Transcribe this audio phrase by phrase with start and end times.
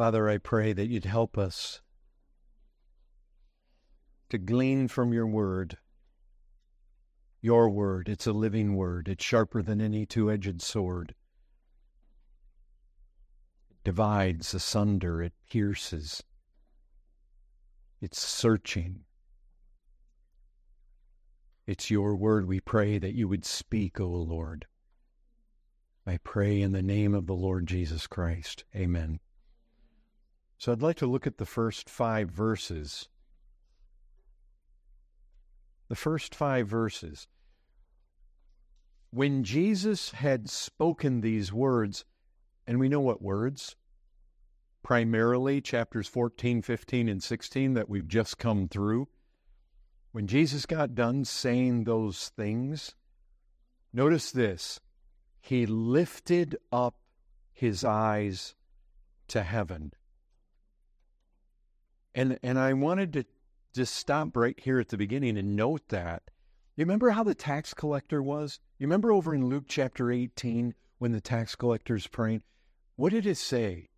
[0.00, 1.82] Father, I pray that you'd help us
[4.30, 5.76] to glean from your word.
[7.42, 9.08] Your word, it's a living word.
[9.08, 11.14] It's sharper than any two edged sword.
[13.70, 16.22] It divides asunder, it pierces,
[18.00, 19.00] it's searching.
[21.66, 22.46] It's your word.
[22.46, 24.64] We pray that you would speak, O Lord.
[26.06, 28.64] I pray in the name of the Lord Jesus Christ.
[28.74, 29.20] Amen.
[30.60, 33.08] So I'd like to look at the first five verses.
[35.88, 37.26] The first five verses.
[39.08, 42.04] When Jesus had spoken these words,
[42.66, 43.74] and we know what words,
[44.82, 49.08] primarily chapters 14, 15, and 16 that we've just come through.
[50.12, 52.94] When Jesus got done saying those things,
[53.94, 54.78] notice this
[55.40, 56.96] he lifted up
[57.50, 58.54] his eyes
[59.28, 59.94] to heaven.
[62.14, 63.24] And, and I wanted to
[63.74, 66.22] just stop right here at the beginning and note that.
[66.76, 68.58] You remember how the tax collector was?
[68.78, 72.42] You remember over in Luke chapter 18 when the tax collector's praying?
[72.96, 73.90] What did it say?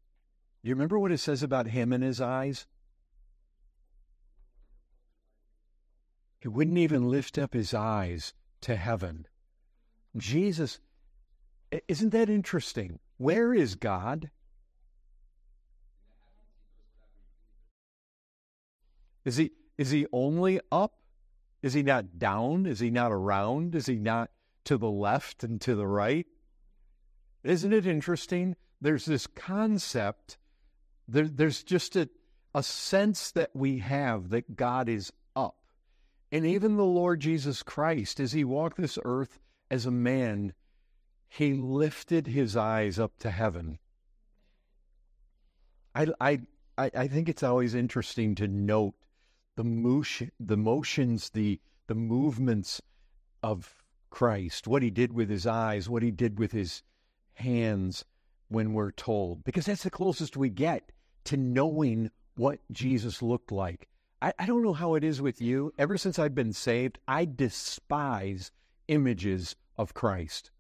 [0.63, 2.67] You remember what it says about him and his eyes?
[6.41, 9.27] He wouldn't even lift up his eyes to heaven.
[10.17, 10.81] Jesus,
[11.89, 12.99] isn't that interesting?
[13.17, 14.31] Where is God?
[19.25, 20.95] Is he is he only up?
[21.63, 22.67] Is he not down?
[22.67, 23.75] Is he not around?
[23.75, 24.31] Is he not
[24.65, 26.27] to the left and to the right?
[27.45, 28.57] Isn't it interesting?
[28.81, 30.39] There's this concept,
[31.09, 32.09] there, there's just a,
[32.55, 35.57] a sense that we have that God is up.
[36.31, 39.39] And even the Lord Jesus Christ, as he walked this earth
[39.71, 40.53] as a man,
[41.29, 43.79] he lifted his eyes up to heaven.
[45.95, 46.41] I, I,
[46.77, 48.95] I think it's always interesting to note
[49.57, 52.81] the motion, the motions, the the movements
[53.43, 56.83] of Christ, what he did with his eyes, what he did with his
[57.35, 58.05] hands
[58.49, 60.93] when we're told, because that's the closest we get
[61.25, 63.89] to knowing what Jesus looked like.
[64.21, 65.73] I, I don't know how it is with you.
[65.79, 68.53] Ever since I've been saved, I despise
[68.89, 70.51] images of Christ.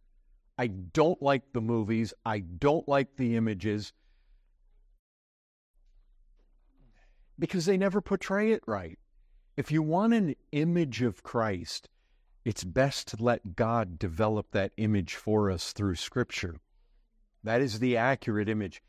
[0.58, 2.12] I don't like the movies.
[2.24, 3.92] I don't like the images.
[7.38, 8.98] Because they never portray it right.
[9.56, 11.88] If you want an image of Christ,
[12.44, 16.56] it's best to let God develop that image for us through Scripture.
[17.44, 18.82] That is the accurate image.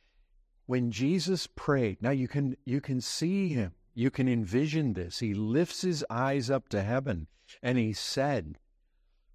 [0.65, 3.73] When Jesus prayed, now you can you can see him.
[3.93, 5.19] You can envision this.
[5.19, 7.27] He lifts his eyes up to heaven
[7.61, 8.57] and he said,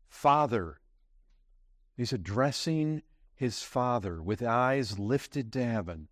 [0.08, 0.80] Father,
[1.96, 3.02] he's addressing
[3.34, 6.08] his Father with eyes lifted to heaven.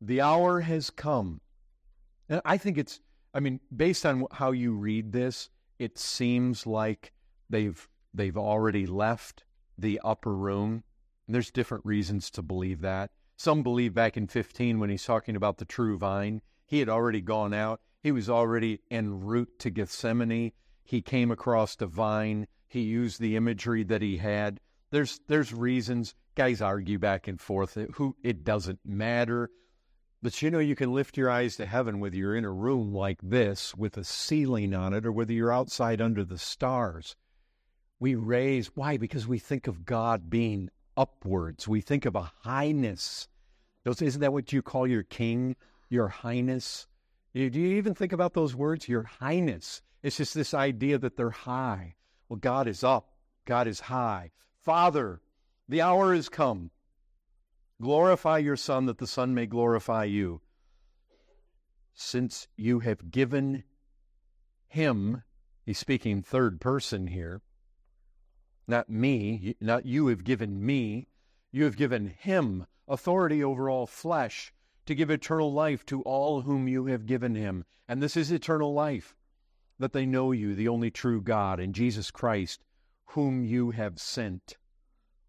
[0.00, 1.42] The hour has come
[2.30, 3.00] and I think it's,
[3.34, 7.12] I mean, based on how you read this, it seems like
[7.50, 9.44] they've they've already left
[9.76, 10.84] the upper room.
[11.26, 13.10] And there's different reasons to believe that.
[13.36, 17.20] Some believe back in 15 when he's talking about the true vine, he had already
[17.20, 17.80] gone out.
[18.02, 20.52] He was already en route to Gethsemane.
[20.84, 22.46] He came across the vine.
[22.68, 24.60] He used the imagery that he had.
[24.90, 26.14] There's there's reasons.
[26.36, 27.76] Guys argue back and forth.
[27.94, 29.50] Who it doesn't matter.
[30.22, 32.94] But you know, you can lift your eyes to heaven whether you're in a room
[32.94, 37.16] like this with a ceiling on it or whether you're outside under the stars.
[37.98, 38.98] We raise, why?
[38.98, 41.66] Because we think of God being upwards.
[41.66, 43.28] We think of a highness.
[43.86, 45.56] Isn't that what you call your king,
[45.88, 46.86] your highness?
[47.32, 49.80] Do you even think about those words, your highness?
[50.02, 51.94] It's just this idea that they're high.
[52.28, 53.14] Well, God is up,
[53.46, 54.32] God is high.
[54.62, 55.22] Father,
[55.68, 56.70] the hour has come.
[57.80, 60.42] Glorify your Son, that the Son may glorify you.
[61.94, 63.64] Since you have given
[64.68, 65.22] him,
[65.64, 67.40] he's speaking third person here,
[68.68, 71.08] not me, not you have given me,
[71.50, 74.52] you have given him authority over all flesh
[74.84, 77.64] to give eternal life to all whom you have given him.
[77.88, 79.16] And this is eternal life,
[79.78, 82.62] that they know you, the only true God, and Jesus Christ,
[83.06, 84.58] whom you have sent.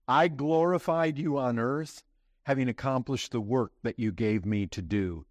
[0.07, 2.03] I glorified you on earth
[2.43, 5.25] having accomplished the work that you gave me to do.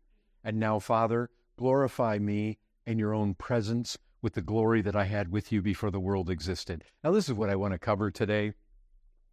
[0.44, 5.32] And now, Father, glorify me in your own presence with the glory that I had
[5.32, 6.84] with you before the world existed.
[7.02, 8.52] Now, this is what I want to cover today.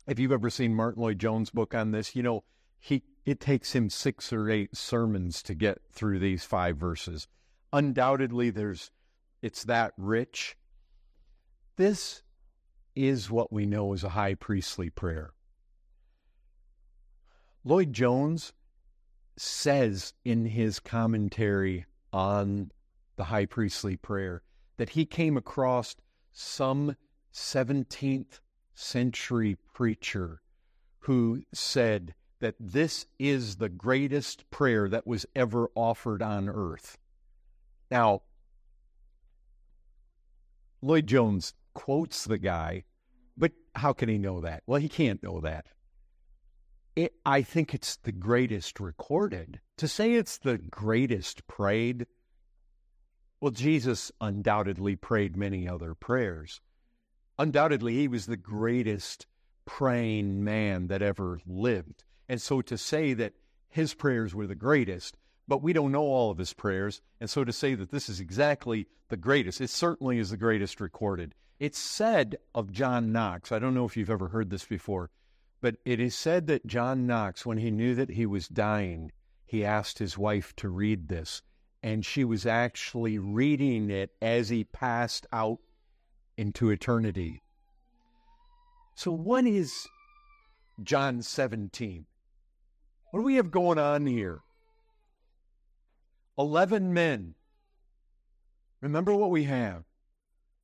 [0.07, 2.43] If you've ever seen Martyn Lloyd-Jones' book on this, you know,
[2.79, 7.27] he it takes him six or eight sermons to get through these five verses.
[7.73, 8.91] Undoubtedly, there's
[9.41, 10.55] it's that rich.
[11.75, 12.23] This
[12.95, 15.33] is what we know as a high priestly prayer.
[17.67, 18.53] Lloyd Jones,
[19.35, 22.71] says in his commentary on
[23.17, 24.41] the high priestly prayer
[24.77, 25.97] that he came across
[26.31, 26.95] some
[27.33, 28.39] 17th
[28.73, 30.41] century preacher
[30.99, 36.97] who said that this is the greatest prayer that was ever offered on earth.
[37.91, 38.21] Now,
[40.81, 42.85] Lloyd Jones quotes the guy,
[43.35, 44.63] but how can he know that?
[44.65, 45.65] Well, he can't know that.
[46.97, 49.59] It, I think it's the greatest recorded.
[49.77, 52.07] To say it's the greatest prayed,
[53.39, 56.59] well, Jesus undoubtedly prayed many other prayers.
[57.37, 59.27] Undoubtedly, he was the greatest
[59.63, 62.03] praying man that ever lived.
[62.27, 63.33] And so to say that
[63.69, 65.17] his prayers were the greatest,
[65.47, 68.19] but we don't know all of his prayers, and so to say that this is
[68.19, 71.35] exactly the greatest, it certainly is the greatest recorded.
[71.59, 75.11] It's said of John Knox, I don't know if you've ever heard this before,
[75.61, 79.11] but it is said that John Knox, when he knew that he was dying,
[79.45, 81.41] he asked his wife to read this,
[81.81, 85.59] and she was actually reading it as he passed out
[86.37, 87.41] into eternity.
[88.95, 89.87] So, what is
[90.83, 92.05] John 17?
[93.11, 94.41] What do we have going on here?
[96.37, 97.35] 11 men.
[98.81, 99.85] Remember what we have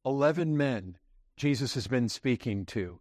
[0.06, 0.98] 11 men
[1.36, 3.00] Jesus has been speaking to.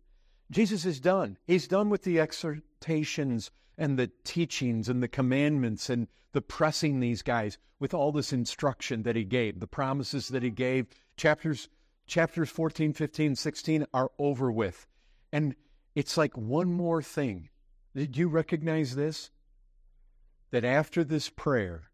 [0.52, 1.38] Jesus is done.
[1.46, 7.22] He's done with the exhortations and the teachings and the commandments and the pressing these
[7.22, 10.86] guys with all this instruction that he gave, the promises that he gave.
[11.16, 11.68] Chapters
[12.06, 14.86] chapters 14, 15, 16 are over with.
[15.32, 15.54] And
[15.94, 17.48] it's like one more thing.
[17.94, 19.30] Did you recognize this?
[20.50, 21.84] That after this prayer,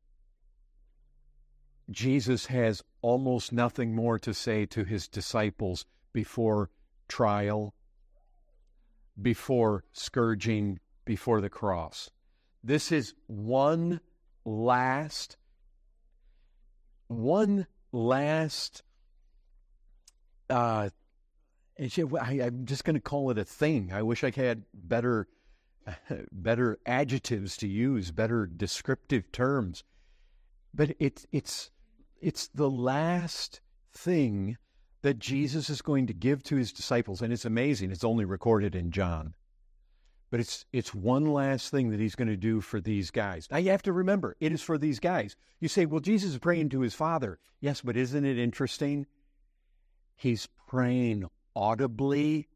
[1.91, 6.71] Jesus has almost nothing more to say to his disciples before
[7.07, 7.75] trial,
[9.21, 12.11] before scourging, before the cross.
[12.63, 14.01] This is one
[14.45, 15.37] last,
[17.09, 18.83] one last,
[20.51, 20.91] uh,
[21.79, 23.93] I, am just going to call it a thing.
[23.93, 25.29] I wish I had better,
[26.33, 29.85] better adjectives to use, better descriptive terms.
[30.75, 31.71] But it's it's
[32.21, 33.61] it's the last
[33.93, 34.59] thing
[35.03, 37.23] that Jesus is going to give to his disciples.
[37.23, 37.91] And it's amazing.
[37.91, 39.35] It's only recorded in John.
[40.31, 43.49] But it's it's one last thing that he's going to do for these guys.
[43.51, 45.37] Now you have to remember, it is for these guys.
[45.61, 47.39] You say, well, Jesus is praying to his father.
[47.61, 49.07] Yes, but isn't it interesting?
[50.17, 51.25] He's praying
[51.57, 52.49] audibly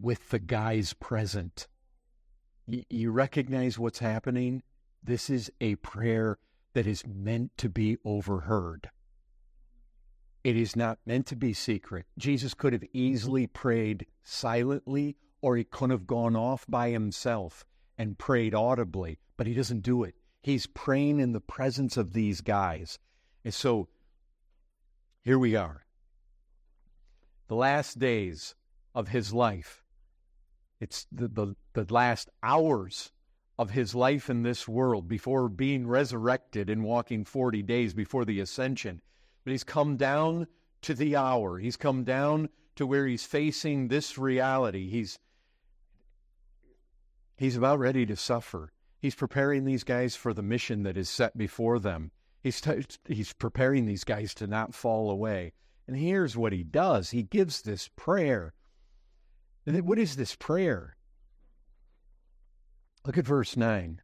[0.00, 1.68] with the guys present.
[2.66, 4.62] Y- you recognize what's happening?
[5.02, 6.38] This is a prayer
[6.74, 8.90] that is meant to be overheard.
[10.48, 12.06] It is not meant to be secret.
[12.16, 12.96] Jesus could have mm-hmm.
[12.96, 17.66] easily prayed silently, or he could have gone off by himself
[17.98, 20.14] and prayed audibly, but he doesn't do it.
[20.40, 22.98] He's praying in the presence of these guys.
[23.44, 23.90] And so
[25.20, 25.84] here we are.
[27.48, 28.54] The last days
[28.94, 29.84] of his life.
[30.80, 33.12] It's the, the, the last hours
[33.58, 38.40] of his life in this world before being resurrected and walking 40 days before the
[38.40, 39.02] ascension.
[39.44, 40.46] But he's come down
[40.82, 41.58] to the hour.
[41.58, 44.88] He's come down to where he's facing this reality.
[44.88, 45.18] He's
[47.36, 48.72] he's about ready to suffer.
[49.00, 52.10] He's preparing these guys for the mission that is set before them.
[52.42, 55.52] He's t- he's preparing these guys to not fall away.
[55.86, 57.10] And here's what he does.
[57.10, 58.54] He gives this prayer.
[59.66, 60.96] And what is this prayer?
[63.06, 64.00] Look at verse 9.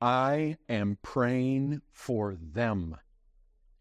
[0.00, 2.96] I am praying for them.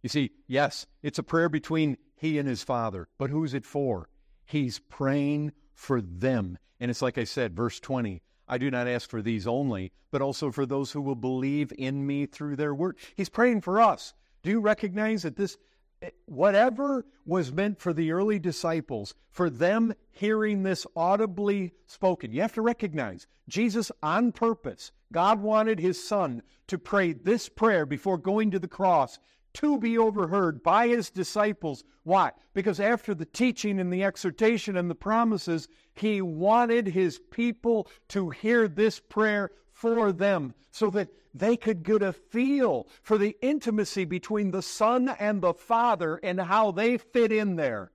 [0.02, 4.10] You see, yes, it's a prayer between he and his father, but who's it for?
[4.46, 6.58] He's praying for them.
[6.80, 10.24] And it's like I said, verse 20 I do not ask for these only, but
[10.24, 12.98] also for those who will believe in me through their word.
[13.16, 14.16] He's praying for us.
[14.42, 15.58] Do you recognize that this
[16.02, 22.42] eh, whatever was meant for the early disciples, for them hearing this audibly spoken, you
[22.42, 28.18] have to recognize Jesus on purpose, God wanted his son to pray this prayer before
[28.18, 29.20] going to the cross
[29.54, 31.84] to be overheard by his disciples.
[32.04, 32.32] Why?
[32.54, 38.30] Because after the teaching and the exhortation and the promises, he wanted his people to
[38.30, 44.06] hear this prayer for them so that they could get a feel for the intimacy
[44.06, 47.92] between the Son and the Father and how they fit in there.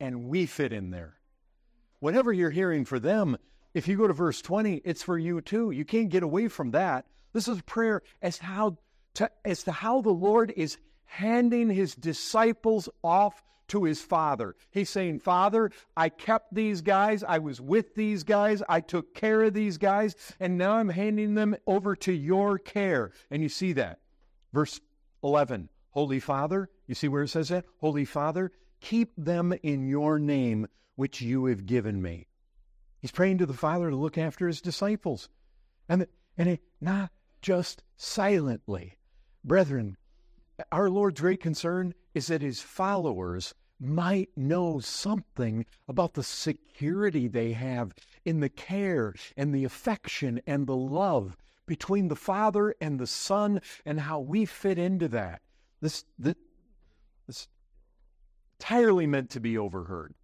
[0.00, 1.18] And we fit in there.
[2.00, 3.36] Whatever you're hearing for them,
[3.74, 5.72] if you go to verse 20, it's for you too.
[5.72, 7.06] You can't get away from that.
[7.32, 8.78] This is a prayer as how
[9.14, 14.56] to, as to how the Lord is handing his disciples off to his father.
[14.70, 17.22] He's saying, Father, I kept these guys.
[17.22, 18.62] I was with these guys.
[18.68, 20.14] I took care of these guys.
[20.40, 23.12] And now I'm handing them over to your care.
[23.30, 24.00] And you see that.
[24.52, 24.80] Verse
[25.22, 27.64] 11 Holy Father, you see where it says that?
[27.80, 32.26] Holy Father, keep them in your name, which you have given me.
[33.00, 35.28] He's praying to the Father to look after his disciples.
[35.88, 37.10] And, and it, not
[37.40, 38.97] just silently.
[39.44, 39.96] Brethren,
[40.72, 47.52] our Lord's great concern is that his followers might know something about the security they
[47.52, 53.06] have in the care and the affection and the love between the Father and the
[53.06, 55.40] Son and how we fit into that.
[55.80, 56.34] This, this,
[57.26, 57.46] this
[58.58, 60.14] entirely meant to be overheard.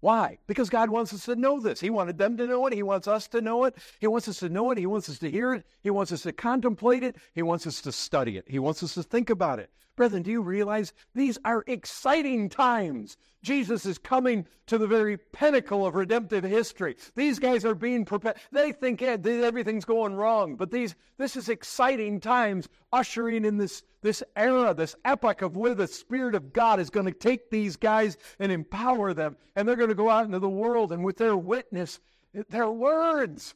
[0.00, 0.38] Why?
[0.46, 1.80] Because God wants us to know this.
[1.80, 2.72] He wanted them to know it.
[2.72, 3.74] He wants us to know it.
[4.00, 4.78] He wants us to know it.
[4.78, 5.66] He wants us to hear it.
[5.82, 7.16] He wants us to contemplate it.
[7.34, 8.44] He wants us to study it.
[8.48, 9.70] He wants us to think about it.
[9.96, 13.16] Brethren, do you realize these are exciting times?
[13.42, 16.96] Jesus is coming to the very pinnacle of redemptive history.
[17.16, 18.36] These guys are being prepared.
[18.52, 24.22] They think everything's going wrong, but these this is exciting times, ushering in this this
[24.36, 28.16] era, this epoch of where the Spirit of God is going to take these guys
[28.38, 31.36] and empower them, and they're going to go out into the world and with their
[31.36, 32.00] witness,
[32.48, 33.54] their words.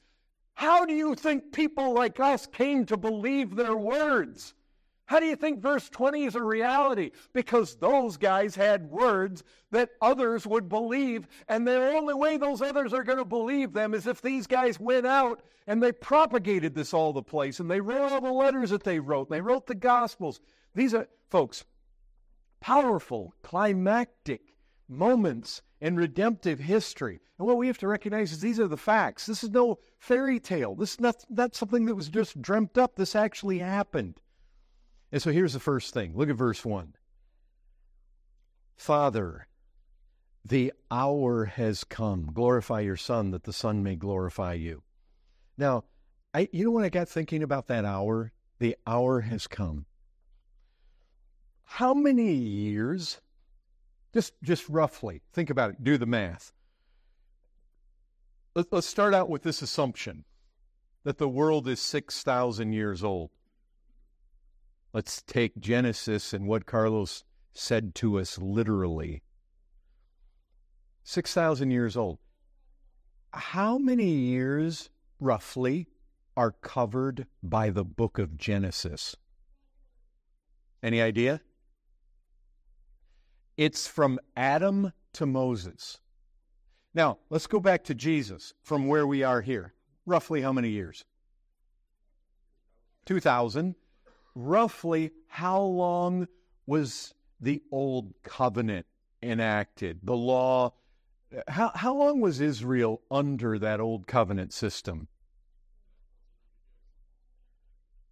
[0.55, 4.55] How do you think people like us came to believe their words?
[5.07, 7.11] How do you think verse 20 is a reality?
[7.33, 12.93] Because those guys had words that others would believe, and the only way those others
[12.95, 16.95] are going to believe them is if these guys went out and they propagated this
[16.95, 19.67] all the place, and they wrote all the letters that they wrote, and they wrote
[19.67, 20.41] the Gospels.
[20.75, 21.65] These are, folks,
[22.61, 24.55] powerful, climactic
[24.89, 27.21] moments in redemptive history.
[27.39, 29.27] And what we have to recognize is these are the facts.
[29.27, 30.75] This is no fairy tale.
[30.75, 32.95] This is not, not something that was just dreamt up.
[32.95, 34.21] This actually happened.
[35.13, 36.17] And so here's the first thing.
[36.17, 36.95] Look at verse 1.
[38.77, 39.47] Father,
[40.45, 42.31] the hour has come.
[42.33, 44.83] Glorify your Son, that the Son may glorify you.
[45.59, 45.85] Now,
[46.35, 48.33] I, you know when I got thinking about that hour?
[48.59, 49.85] The hour has come.
[51.65, 53.21] How many years?
[54.15, 55.85] Just, just roughly, think about it.
[55.85, 56.53] Do the math.
[58.55, 60.25] Let, let's start out with this assumption
[61.05, 63.31] that the world is 6,000 years old.
[64.93, 69.23] Let's take Genesis and what Carlos said to us literally.
[71.05, 72.19] 6,000 years old.
[73.33, 75.89] How many years, roughly,
[76.37, 79.17] are covered by the book of Genesis?
[80.83, 81.41] Any idea?
[83.57, 85.99] It's from Adam to Moses.
[86.95, 89.73] Now, let's go back to Jesus from where we are here.
[90.05, 91.05] Roughly how many years?
[93.07, 93.75] 2,000
[94.35, 96.29] roughly how long
[96.67, 98.87] was the old covenant
[99.23, 100.01] enacted?
[100.03, 100.73] The law,
[101.49, 105.09] how, how long was Israel under that old covenant system?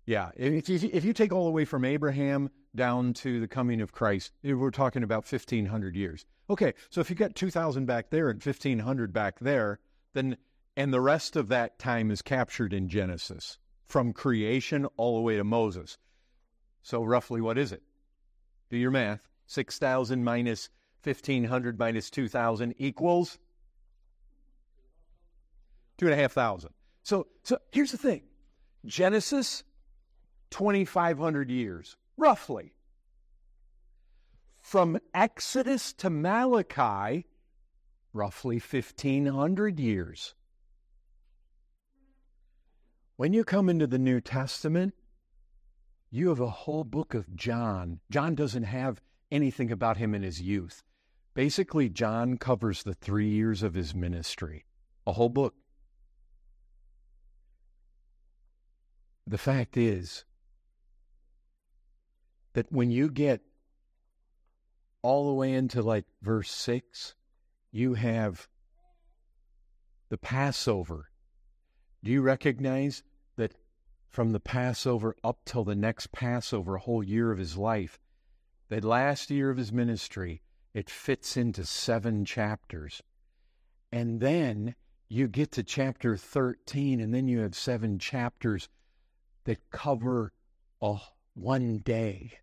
[0.06, 3.80] Yeah, if you, if you take all the way from Abraham down to the coming
[3.80, 6.24] of Christ, we're talking about 1,500 years.
[6.48, 9.78] Okay, so if you got 2,000 back there and 1,500 back there,
[10.14, 10.36] then,
[10.76, 15.36] and the rest of that time is captured in Genesis from creation all the way
[15.36, 15.96] to Moses.
[16.82, 17.82] So roughly, what is it?
[18.70, 19.20] Do your math.
[19.46, 20.68] 6,000 minus
[21.02, 23.38] 1,500 minus 2,000 equals
[25.98, 26.72] 2,500.
[27.02, 28.22] So, so here's the thing.
[28.86, 29.64] Genesis,
[30.50, 32.74] 2,500 years, roughly.
[34.60, 37.26] From Exodus to Malachi,
[38.12, 40.34] roughly 1,500 years.
[43.16, 44.94] When you come into the New Testament,
[46.10, 48.00] you have a whole book of John.
[48.10, 49.00] John doesn't have
[49.30, 50.82] anything about him in his youth.
[51.34, 54.64] Basically, John covers the three years of his ministry,
[55.06, 55.54] a whole book.
[59.26, 60.24] The fact is
[62.54, 63.42] that when you get
[65.02, 67.14] all the way into like verse 6,
[67.70, 68.48] you have
[70.08, 71.10] the Passover.
[72.02, 73.04] Do you recognize
[74.10, 77.98] from the Passover up till the next Passover, a whole year of his life.
[78.68, 80.42] That last year of his ministry,
[80.74, 83.02] it fits into seven chapters.
[83.92, 84.74] And then
[85.08, 88.68] you get to chapter 13, and then you have seven chapters
[89.44, 90.32] that cover
[90.80, 90.98] a,
[91.34, 92.38] one day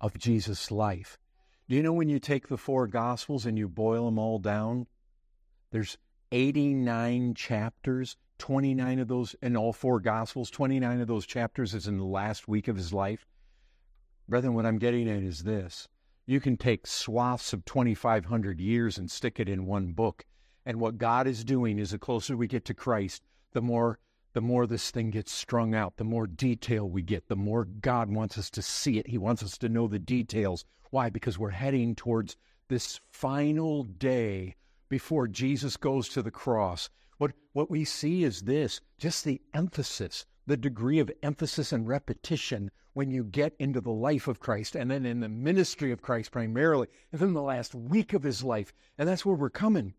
[0.00, 1.18] of Jesus' life.
[1.68, 4.86] Do you know when you take the four Gospels and you boil them all down?
[5.70, 5.98] There's
[6.32, 11.98] 89 chapters 29 of those in all four Gospels, 29 of those chapters is in
[11.98, 13.26] the last week of his life.
[14.28, 15.86] Brethren, what I'm getting at is this
[16.26, 20.24] You can take swaths of 2,500 years and stick it in one book.
[20.64, 23.98] And what God is doing is the closer we get to Christ, the more
[24.32, 28.08] the more this thing gets strung out, the more detail we get, the more God
[28.08, 29.08] wants us to see it.
[29.08, 30.64] He wants us to know the details.
[30.90, 31.10] Why?
[31.10, 32.36] Because we're heading towards
[32.68, 34.56] this final day
[34.88, 36.88] before Jesus goes to the cross.
[37.20, 42.70] What, what we see is this just the emphasis, the degree of emphasis and repetition
[42.94, 46.32] when you get into the life of Christ and then in the ministry of Christ
[46.32, 48.72] primarily, and then the last week of his life.
[48.96, 49.92] And that's where we're coming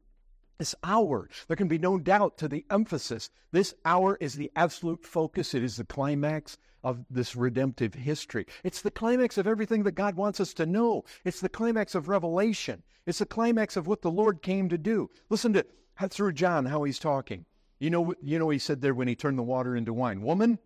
[0.58, 1.30] this hour.
[1.48, 3.30] There can be no doubt to the emphasis.
[3.52, 5.54] This hour is the absolute focus.
[5.54, 8.48] It is the climax of this redemptive history.
[8.64, 11.04] It's the climax of everything that God wants us to know.
[11.24, 12.82] It's the climax of revelation.
[13.06, 15.12] It's the climax of what the Lord came to do.
[15.30, 15.68] Listen to
[16.10, 17.46] through John how he's talking.
[17.80, 20.60] You know, you know, he said there when he turned the water into wine, Woman,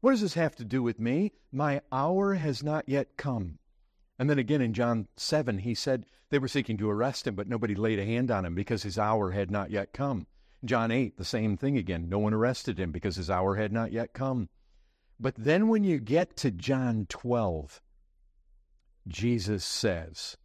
[0.00, 1.32] what does this have to do with me?
[1.50, 3.58] My hour has not yet come.
[4.18, 7.48] And then again in John 7, he said they were seeking to arrest him, but
[7.48, 10.26] nobody laid a hand on him because his hour had not yet come.
[10.64, 12.08] John 8, the same thing again.
[12.08, 14.48] No one arrested him because his hour had not yet come.
[15.18, 17.80] But then when you get to John 12,
[19.06, 20.36] Jesus says,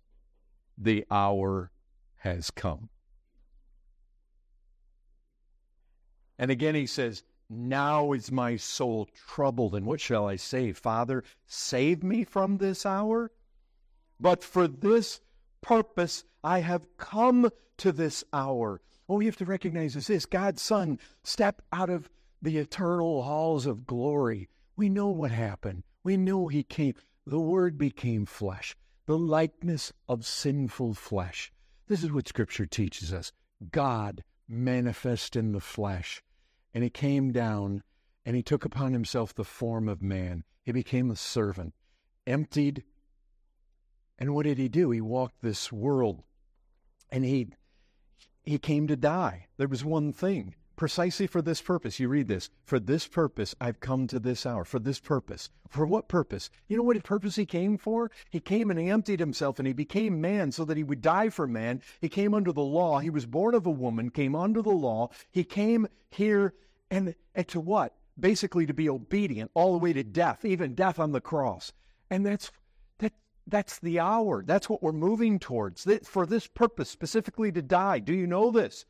[0.78, 1.72] The hour
[2.18, 2.90] has come.
[6.41, 10.72] And again he says, Now is my soul troubled, and what shall I say?
[10.72, 13.31] Father, save me from this hour?
[14.22, 15.19] But for this
[15.60, 18.79] purpose I have come to this hour.
[19.08, 22.10] What we have to recognize is this God's Son stepped out of
[22.41, 24.48] the eternal halls of glory.
[24.77, 25.84] We know what happened.
[26.05, 26.93] We know He came.
[27.25, 28.77] The Word became flesh,
[29.08, 31.51] the likeness of sinful flesh.
[31.88, 33.34] This is what Scripture teaches us
[33.72, 36.24] God manifest in the flesh.
[36.74, 37.84] And He came down
[38.26, 40.44] and He took upon Himself the form of man.
[40.64, 41.74] He became a servant,
[42.28, 42.84] emptied
[44.20, 44.92] and what did he do?
[44.92, 46.24] He walked this world
[47.10, 47.54] and he
[48.44, 49.48] he came to die.
[49.58, 52.00] There was one thing, precisely for this purpose.
[52.00, 54.66] You read this, for this purpose I've come to this hour.
[54.66, 55.50] For this purpose.
[55.70, 56.50] For what purpose?
[56.68, 58.12] You know what purpose he came for?
[58.30, 61.30] He came and he emptied himself and he became man so that he would die
[61.30, 61.82] for man.
[62.02, 63.00] He came under the law.
[63.00, 65.10] He was born of a woman, came under the law.
[65.32, 66.54] He came here
[66.91, 67.95] and, and to what?
[68.19, 71.71] Basically to be obedient all the way to death, even death on the cross.
[72.10, 72.52] And that's
[72.97, 73.13] that
[73.47, 74.43] that's the hour.
[74.43, 75.88] That's what we're moving towards.
[76.04, 77.99] For this purpose, specifically to die.
[77.99, 78.86] Do you know this?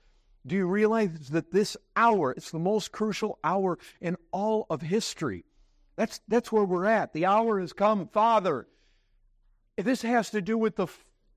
[0.48, 5.46] Do you realize that this hour, it's the most crucial hour in all of history?
[5.96, 7.12] That's, that's where we're at.
[7.12, 8.68] The hour has come, Father.
[9.78, 10.88] This has to do with the,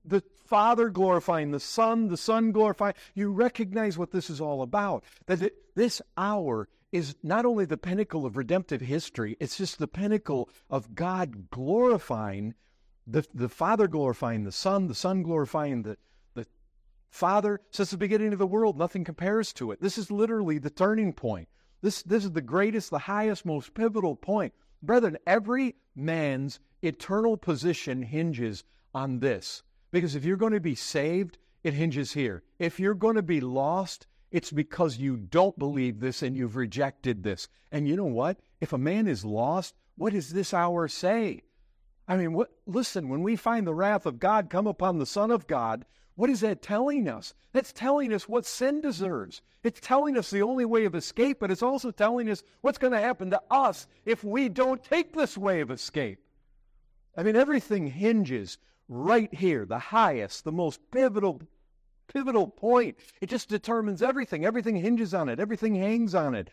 [0.05, 0.23] the
[0.53, 2.93] Father glorifying the Son, the Son glorifying.
[3.15, 5.03] You recognize what this is all about.
[5.25, 10.51] That this hour is not only the pinnacle of redemptive history, it's just the pinnacle
[10.69, 12.53] of God glorifying
[13.07, 15.97] the, the Father glorifying the Son, the Son glorifying the,
[16.35, 16.45] the
[17.09, 17.59] Father.
[17.71, 19.81] Since the beginning of the world, nothing compares to it.
[19.81, 21.47] This is literally the turning point.
[21.81, 24.53] This, this is the greatest, the highest, most pivotal point.
[24.83, 28.63] Brethren, every man's eternal position hinges
[28.93, 29.63] on this.
[29.93, 32.41] Because if you're going to be saved, it hinges here.
[32.57, 37.21] If you're going to be lost, it's because you don't believe this and you've rejected
[37.21, 37.47] this.
[37.71, 38.39] And you know what?
[38.59, 41.43] If a man is lost, what does this hour say?
[42.07, 45.29] I mean, what, listen, when we find the wrath of God come upon the Son
[45.29, 47.35] of God, what is that telling us?
[47.51, 49.43] That's telling us what sin deserves.
[49.61, 52.93] It's telling us the only way of escape, but it's also telling us what's going
[52.93, 56.17] to happen to us if we don't take this way of escape.
[57.15, 58.57] I mean, everything hinges
[58.93, 61.41] right here, the highest, the most pivotal,
[62.07, 62.97] pivotal point.
[63.21, 64.45] It just determines everything.
[64.45, 65.39] Everything hinges on it.
[65.39, 66.51] Everything hangs on it.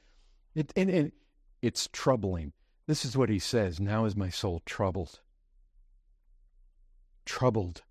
[0.54, 1.12] it and, and
[1.62, 2.52] it's troubling.
[2.86, 3.78] This is what he says.
[3.80, 5.20] Now is my soul troubled
[7.30, 7.82] troubled.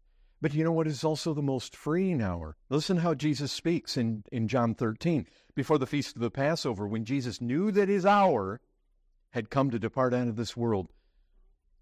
[0.41, 2.57] But you know what is also the most freeing hour?
[2.69, 5.25] Listen how Jesus speaks in, in John 13.
[5.55, 8.59] Before the feast of the Passover, when Jesus knew that his hour
[9.31, 10.89] had come to depart out of this world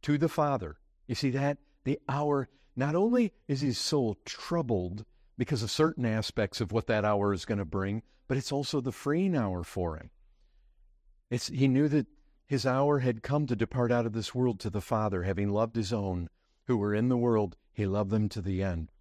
[0.03, 0.77] to the Father.
[1.07, 1.57] You see that?
[1.87, 5.05] The hour, not only is his soul troubled
[5.37, 8.81] because of certain aspects of what that hour is going to bring, but it's also
[8.81, 10.09] the freeing hour for him.
[11.29, 12.07] It's, he knew that
[12.45, 15.77] his hour had come to depart out of this world to the Father, having loved
[15.77, 16.27] his own
[16.65, 18.91] who were in the world, he loved them to the end.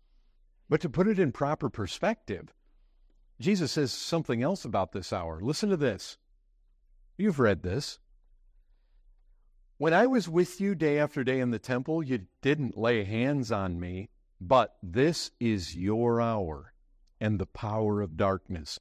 [0.69, 2.55] But to put it in proper perspective,
[3.41, 5.41] Jesus says something else about this hour.
[5.41, 6.19] Listen to this.
[7.19, 7.99] You've read this.
[9.79, 13.53] When I was with you day after day in the temple, you didn't lay hands
[13.53, 14.09] on me,
[14.41, 16.73] but this is your hour
[17.21, 18.81] and the power of darkness.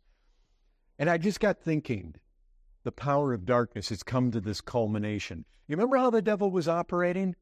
[0.98, 2.16] And I just got thinking,
[2.86, 5.44] the power of darkness has come to this culmination.
[5.68, 7.36] You remember how the devil was operating?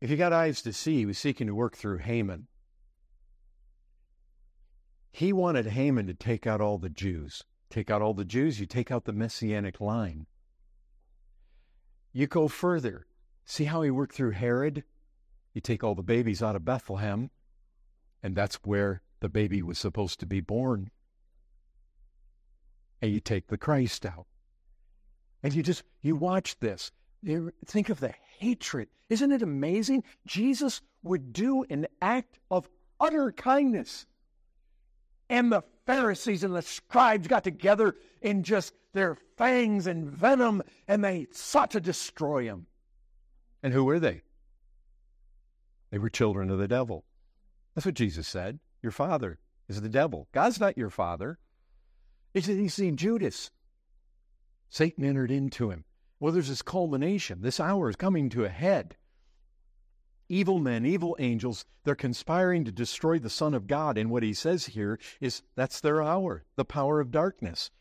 [0.00, 2.46] If you got eyes to see, he was seeking to work through Haman.
[5.10, 7.42] He wanted Haman to take out all the Jews.
[7.70, 10.26] Take out all the Jews, you take out the messianic line.
[12.12, 13.06] You go further.
[13.44, 14.84] See how he worked through Herod?
[15.54, 17.30] You take all the babies out of Bethlehem,
[18.22, 20.90] and that's where the baby was supposed to be born.
[23.02, 24.26] And you take the Christ out.
[25.42, 26.92] And you just, you watch this.
[27.66, 28.88] Think of the hatred.
[29.08, 30.04] Isn't it amazing?
[30.26, 32.68] Jesus would do an act of
[33.00, 34.06] utter kindness.
[35.28, 41.04] And the Pharisees and the scribes got together in just their fangs and venom, and
[41.04, 42.66] they sought to destroy him.
[43.62, 44.22] And who were they?
[45.90, 47.04] They were children of the devil.
[47.74, 48.58] That's what Jesus said.
[48.82, 49.38] Your father
[49.68, 50.28] is the devil.
[50.32, 51.38] God's not your father.
[52.32, 53.50] He said, He's seen Judas.
[54.68, 55.84] Satan entered into him.
[56.20, 57.42] Well, there's this culmination.
[57.42, 58.96] This hour is coming to a head.
[60.32, 63.98] Evil men, evil angels, they're conspiring to destroy the Son of God.
[63.98, 67.72] And what he says here is that's their hour, the power of darkness.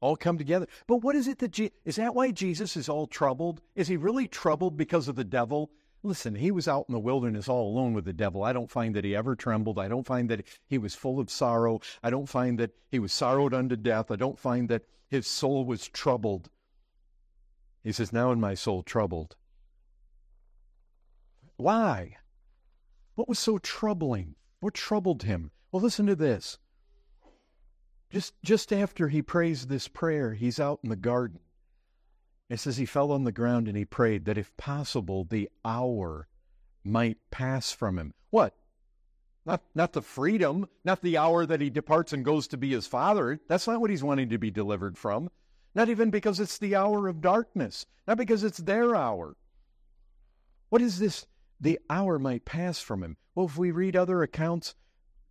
[0.00, 0.66] All come together.
[0.88, 3.60] But what is it that, Je- is that why Jesus is all troubled?
[3.76, 5.70] Is he really troubled because of the devil?
[6.02, 8.42] Listen, he was out in the wilderness all alone with the devil.
[8.42, 9.78] I don't find that he ever trembled.
[9.78, 11.80] I don't find that he was full of sorrow.
[12.02, 14.10] I don't find that he was sorrowed unto death.
[14.10, 16.50] I don't find that his soul was troubled.
[17.84, 19.36] He says, Now in my soul troubled.
[21.62, 22.16] Why?
[23.14, 24.34] What was so troubling?
[24.58, 25.52] What troubled him?
[25.70, 26.58] Well, listen to this.
[28.10, 31.38] Just, just after he prays this prayer, he's out in the garden.
[32.50, 36.26] It says he fell on the ground and he prayed that if possible, the hour
[36.82, 38.12] might pass from him.
[38.30, 38.56] What?
[39.46, 42.88] Not, not the freedom, not the hour that he departs and goes to be his
[42.88, 43.38] father.
[43.46, 45.30] That's not what he's wanting to be delivered from.
[45.76, 49.36] Not even because it's the hour of darkness, not because it's their hour.
[50.68, 51.24] What is this?
[51.62, 53.16] The hour might pass from him.
[53.34, 54.74] Well, if we read other accounts,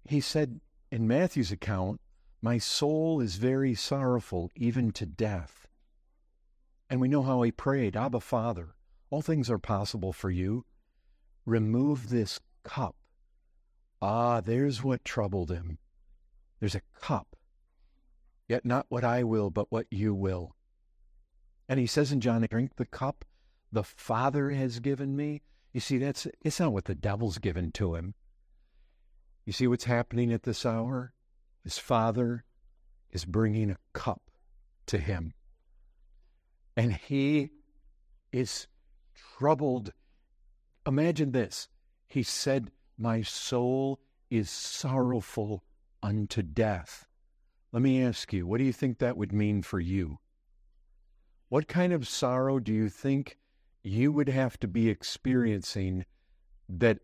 [0.03, 2.01] he said in Matthew's account,
[2.41, 5.67] My soul is very sorrowful, even to death.
[6.89, 8.75] And we know how he prayed Abba, Father,
[9.11, 10.65] all things are possible for you.
[11.45, 12.95] Remove this cup.
[14.01, 15.77] Ah, there's what troubled him.
[16.59, 17.35] There's a cup
[18.51, 20.57] Yet not what I will, but what you will.
[21.69, 23.23] And he says in John, drink the cup
[23.71, 25.41] the Father has given me.
[25.73, 28.13] You see, that's it's not what the devil's given to him.
[29.45, 31.13] You see what's happening at this hour?
[31.63, 32.43] His Father
[33.11, 34.21] is bringing a cup
[34.87, 35.33] to him.
[36.75, 37.51] And he
[38.31, 38.67] is
[39.37, 39.93] troubled.
[40.85, 41.67] Imagine this.
[42.07, 45.63] He said, My soul is sorrowful
[46.03, 47.05] unto death.
[47.71, 50.19] Let me ask you, what do you think that would mean for you?
[51.49, 53.37] What kind of sorrow do you think
[53.83, 56.05] you would have to be experiencing
[56.69, 56.99] that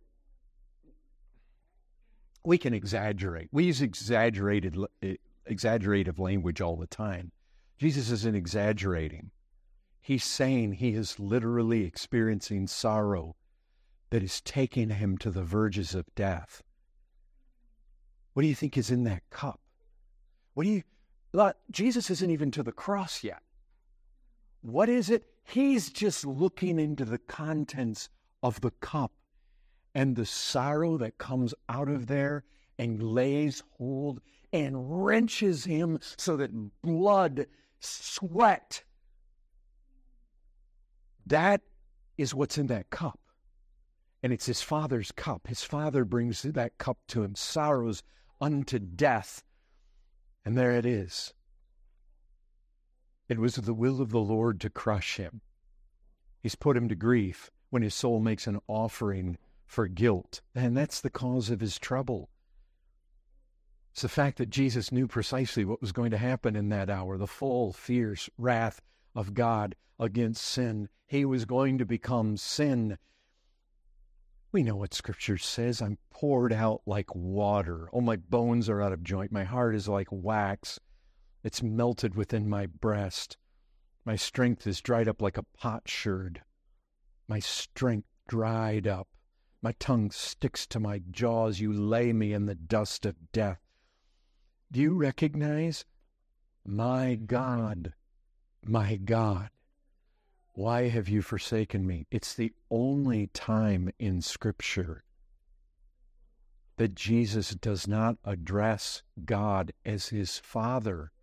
[2.43, 3.49] we can exaggerate?
[3.51, 7.31] We use exaggerated, eh, exaggerative language all the time.
[7.77, 9.31] Jesus isn't exaggerating.
[10.01, 13.35] He's saying he is literally experiencing sorrow
[14.09, 16.63] that is taking him to the verges of death.
[18.33, 19.59] What do you think is in that cup?
[20.53, 20.83] What do you,
[21.71, 23.41] Jesus isn't even to the cross yet.
[24.61, 25.25] What is it?
[25.47, 28.09] He's just looking into the contents
[28.43, 29.13] of the cup
[29.95, 32.43] and the sorrow that comes out of there
[32.77, 37.47] and lays hold and wrenches him so that blood,
[37.79, 38.83] sweat,
[41.25, 41.61] that
[42.17, 43.19] is what's in that cup.
[44.23, 45.47] And it's his father's cup.
[45.47, 48.03] His father brings that cup to him, sorrows
[48.41, 49.43] unto death
[50.47, 51.33] and there it is.
[53.29, 55.41] It was the will of the Lord to crush him.
[56.41, 60.41] He's put him to grief when his soul makes an offering for guilt.
[60.55, 62.29] And that's the cause of his trouble.
[63.91, 67.17] It's the fact that Jesus knew precisely what was going to happen in that hour
[67.17, 68.81] the full, fierce wrath
[69.15, 70.87] of God against sin.
[71.07, 72.97] He was going to become sin
[74.51, 75.81] we know what Scripture says.
[75.81, 77.89] I'm poured out like water.
[77.91, 79.31] Oh, my bones are out of joint.
[79.31, 80.79] My heart is like wax.
[81.47, 83.37] It's melted within my breast.
[84.03, 86.41] My strength is dried up like a potsherd.
[87.29, 89.07] My strength dried up.
[89.61, 91.61] My tongue sticks to my jaws.
[91.61, 93.61] You lay me in the dust of death.
[94.73, 95.85] Do you recognize?
[96.65, 97.93] My God,
[98.65, 99.49] my God,
[100.51, 102.07] why have you forsaken me?
[102.11, 105.05] It's the only time in Scripture
[106.75, 111.13] that Jesus does not address God as his Father.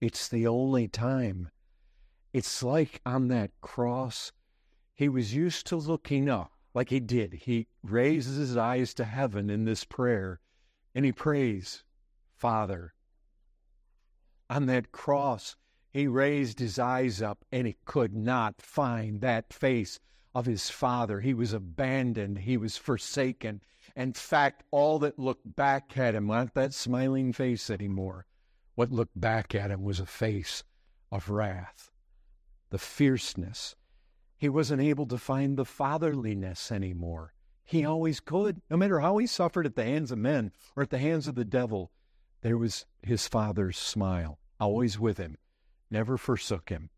[0.00, 1.50] It's the only time.
[2.32, 4.32] It's like on that cross,
[4.94, 6.52] he was used to looking up.
[6.74, 7.32] like he did.
[7.32, 10.40] He raises his eyes to heaven in this prayer
[10.94, 11.84] and he prays,
[12.34, 12.92] Father.
[14.50, 15.56] On that cross,
[15.90, 19.98] he raised his eyes up and he could not find that face
[20.34, 21.20] of his father.
[21.20, 23.62] He was abandoned, he was forsaken.
[23.96, 28.26] In fact, all that looked back at him, not that smiling face anymore,
[28.76, 30.62] what looked back at him was a face
[31.10, 31.90] of wrath,
[32.70, 33.74] the fierceness.
[34.36, 37.32] He wasn't able to find the fatherliness anymore.
[37.64, 38.60] He always could.
[38.70, 41.34] No matter how he suffered at the hands of men or at the hands of
[41.34, 41.90] the devil,
[42.42, 45.38] there was his father's smile, always with him,
[45.90, 46.90] never forsook him.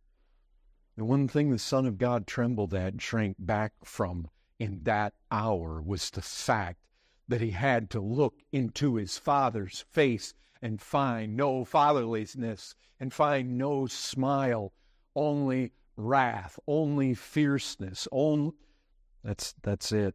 [0.96, 5.14] The one thing the Son of God trembled at and shrank back from in that
[5.30, 6.80] hour was the fact
[7.28, 13.56] that he had to look into his Father's face and find no fatherliness and find
[13.58, 14.72] no smile,
[15.14, 18.52] only wrath, only fierceness, only
[19.24, 20.14] that's that's it.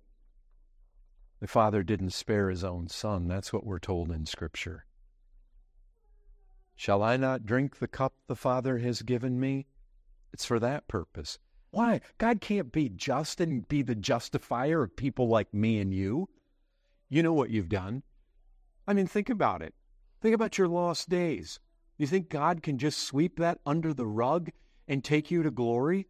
[1.39, 3.27] The Father didn't spare his own son.
[3.27, 4.85] That's what we're told in Scripture.
[6.75, 9.67] Shall I not drink the cup the Father has given me?
[10.31, 11.37] It's for that purpose.
[11.71, 12.01] Why?
[12.17, 16.29] God can't be just and be the justifier of people like me and you.
[17.09, 18.03] You know what you've done.
[18.87, 19.73] I mean, think about it.
[20.23, 21.59] Think about your lost days.
[21.97, 24.51] You think God can just sweep that under the rug
[24.87, 26.07] and take you to glory?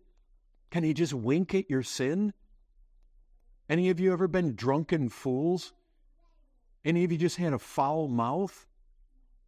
[0.70, 2.32] Can He just wink at your sin?
[3.68, 5.74] Any of you ever been drunken fools?
[6.86, 8.68] Any of you just had a foul mouth?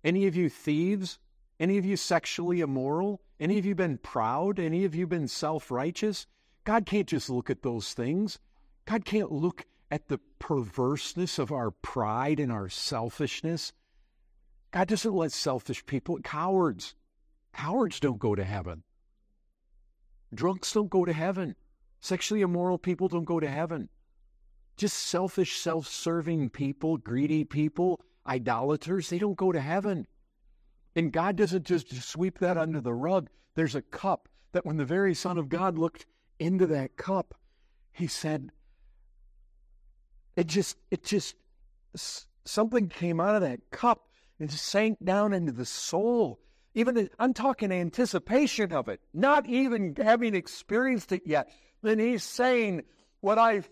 [0.04, 1.19] Any of you thieves?
[1.60, 3.21] Any of you sexually immoral?
[3.39, 4.60] Any of you been proud?
[4.60, 6.25] Any of you been self righteous?
[6.63, 8.39] God can't just look at those things.
[8.86, 13.71] God can't look at the perverseness of our pride and our selfishness.
[14.75, 16.95] God doesn't let selfish people, cowards,
[17.53, 18.83] cowards don't go to heaven.
[20.33, 21.55] Drunks don't go to heaven.
[22.01, 23.88] Sexually immoral people don't go to heaven.
[24.75, 30.07] Just selfish, self serving people, greedy people, idolaters, they don't go to heaven.
[30.93, 33.29] And God doesn't just sweep that under the rug.
[33.55, 36.05] There's a cup that when the very Son of God looked
[36.38, 37.33] into that cup,
[37.93, 38.51] he said,
[40.35, 41.35] it just, it just,
[42.43, 46.39] something came out of that cup and sank down into the soul.
[46.73, 51.49] Even I'm talking anticipation of it, not even having experienced it yet.
[51.81, 52.83] Then he's saying,
[53.21, 53.63] what I,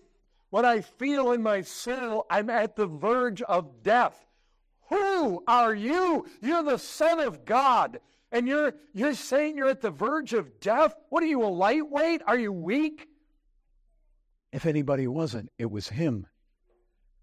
[0.50, 4.18] what I feel in my soul, I'm at the verge of death.
[4.88, 6.26] Who are you?
[6.40, 8.00] You're the Son of God.
[8.32, 10.94] And you're, you're saying you're at the verge of death?
[11.08, 12.22] What are you, a lightweight?
[12.26, 13.08] Are you weak?
[14.52, 16.26] If anybody wasn't, it was him.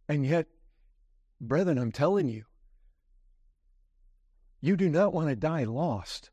[0.08, 0.48] And yet,
[1.40, 2.44] brethren, I'm telling you,
[4.62, 6.30] you do not want to die lost.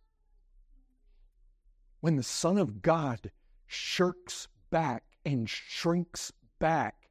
[2.00, 3.32] When the Son of God
[3.66, 7.08] shirks back and shrinks back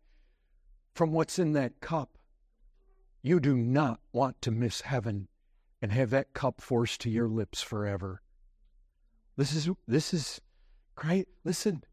[0.93, 2.17] from what's in that cup,
[3.21, 5.27] you do not want to miss heaven
[5.81, 8.21] and have that cup forced to your lips forever.
[9.35, 10.39] This is this is
[11.03, 11.27] right.
[11.43, 11.83] Listen,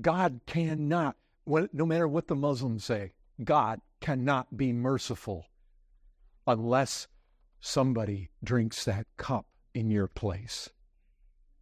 [0.00, 1.16] God cannot.
[1.46, 5.46] No matter what the Muslims say, God cannot be merciful
[6.46, 7.08] unless
[7.62, 10.68] somebody drinks that cup in your place.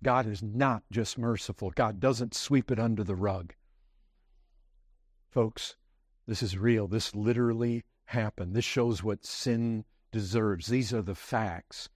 [0.03, 1.71] God is not just merciful.
[1.71, 3.53] God doesn't sweep it under the rug.
[5.31, 5.77] Folks,
[6.27, 6.89] this is real.
[6.89, 8.57] This literally happened.
[8.57, 10.67] This shows what sin deserves.
[10.67, 11.89] These are the facts.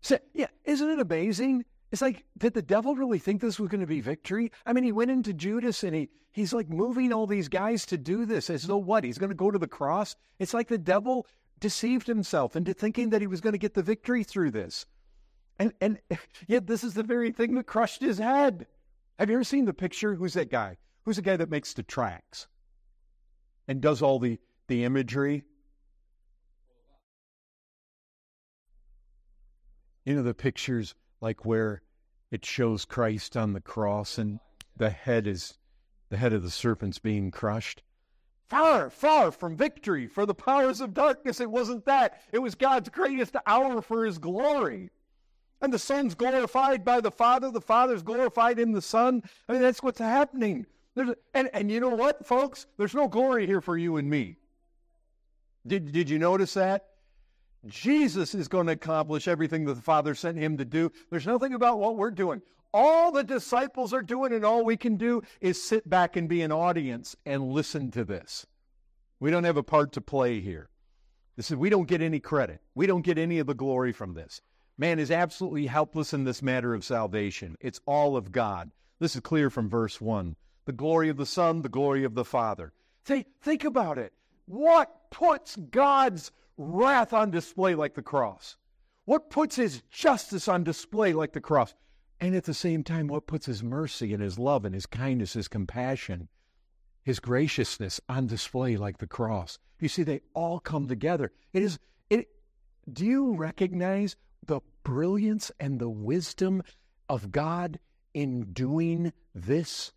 [0.00, 1.64] So, yeah, isn't it amazing?
[1.90, 4.52] It's like, did the devil really think this was going to be victory?
[4.64, 7.98] I mean, he went into Judas and he he's like moving all these guys to
[7.98, 9.04] do this as though what?
[9.04, 10.16] He's going to go to the cross?
[10.38, 11.26] It's like the devil
[11.64, 14.84] deceived himself into thinking that he was going to get the victory through this.
[15.58, 15.98] And and
[16.46, 18.66] yet this is the very thing that crushed his head.
[19.18, 20.14] Have you ever seen the picture?
[20.14, 20.76] Who's that guy?
[21.06, 22.48] Who's the guy that makes the tracks
[23.66, 25.44] and does all the the imagery.
[30.04, 31.80] You know, the pictures like where
[32.30, 34.38] it shows Christ on the cross and
[34.76, 35.56] the head is
[36.10, 37.82] the head of the serpent's being crushed.
[38.48, 41.40] Far, far from victory for the powers of darkness.
[41.40, 42.22] It wasn't that.
[42.32, 44.90] It was God's greatest hour for his glory.
[45.62, 47.50] And the Son's glorified by the Father.
[47.50, 49.22] The Father's glorified in the Son.
[49.48, 50.66] I mean, that's what's happening.
[50.94, 52.66] There's, and, and you know what, folks?
[52.76, 54.36] There's no glory here for you and me.
[55.66, 56.84] Did, did you notice that?
[57.66, 60.92] Jesus is going to accomplish everything that the Father sent him to do.
[61.10, 62.42] There's nothing about what we're doing.
[62.76, 66.42] All the disciples are doing, and all we can do is sit back and be
[66.42, 68.48] an audience and listen to this.
[69.20, 70.68] We don't have a part to play here.
[71.36, 72.60] This is we don't get any credit.
[72.74, 74.40] We don't get any of the glory from this.
[74.76, 77.54] Man is absolutely helpless in this matter of salvation.
[77.60, 78.72] It's all of God.
[78.98, 80.34] This is clear from verse 1.
[80.64, 82.72] the glory of the Son, the glory of the Father.
[83.04, 84.12] Think, think about it.
[84.46, 88.56] What puts God's wrath on display like the cross?
[89.04, 91.72] What puts his justice on display like the cross?
[92.20, 95.34] And at the same time, what puts his mercy and his love and his kindness,
[95.34, 96.28] his compassion,
[97.02, 99.58] his graciousness on display like the cross?
[99.80, 101.32] You see, they all come together.
[101.52, 102.28] It is it
[102.90, 106.62] do you recognize the brilliance and the wisdom
[107.08, 107.78] of God
[108.14, 109.92] in doing this?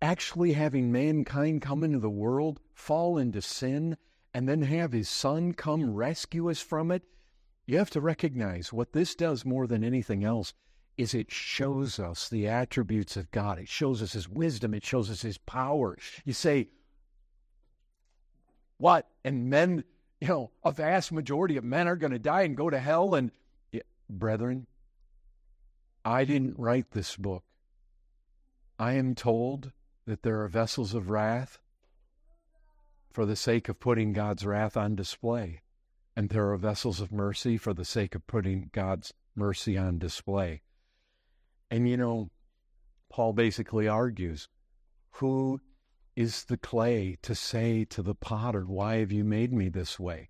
[0.00, 3.96] Actually having mankind come into the world, fall into sin,
[4.34, 7.02] and then have his son come rescue us from it
[7.64, 10.52] you have to recognize what this does more than anything else
[11.02, 13.58] is it shows us the attributes of God.
[13.58, 14.74] It shows us his wisdom.
[14.74, 15.96] It shows us his power.
[16.24, 16.68] You say,
[18.78, 19.08] what?
[19.24, 19.84] And men,
[20.20, 23.14] you know, a vast majority of men are going to die and go to hell.
[23.14, 23.30] And,
[23.70, 24.66] yeah, brethren,
[26.04, 27.44] I didn't write this book.
[28.78, 29.72] I am told
[30.06, 31.58] that there are vessels of wrath
[33.12, 35.60] for the sake of putting God's wrath on display
[36.16, 40.62] and there are vessels of mercy for the sake of putting God's mercy on display.
[41.72, 42.28] And you know,
[43.08, 44.46] Paul basically argues
[45.12, 45.58] who
[46.14, 50.28] is the clay to say to the potter, Why have you made me this way?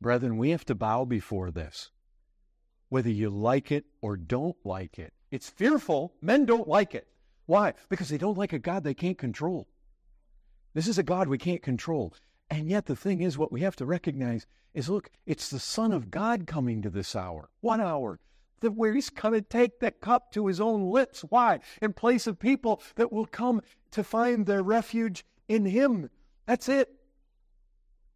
[0.00, 1.92] Brethren, we have to bow before this,
[2.88, 5.12] whether you like it or don't like it.
[5.30, 6.14] It's fearful.
[6.20, 7.06] Men don't like it.
[7.46, 7.74] Why?
[7.88, 9.68] Because they don't like a God they can't control.
[10.74, 12.12] This is a God we can't control.
[12.50, 15.92] And yet, the thing is, what we have to recognize is look, it's the Son
[15.92, 18.18] of God coming to this hour, one hour,
[18.62, 21.20] that where he's going to take that cup to his own lips.
[21.28, 21.60] Why?
[21.80, 23.60] In place of people that will come
[23.92, 26.10] to find their refuge in him.
[26.46, 26.88] That's it.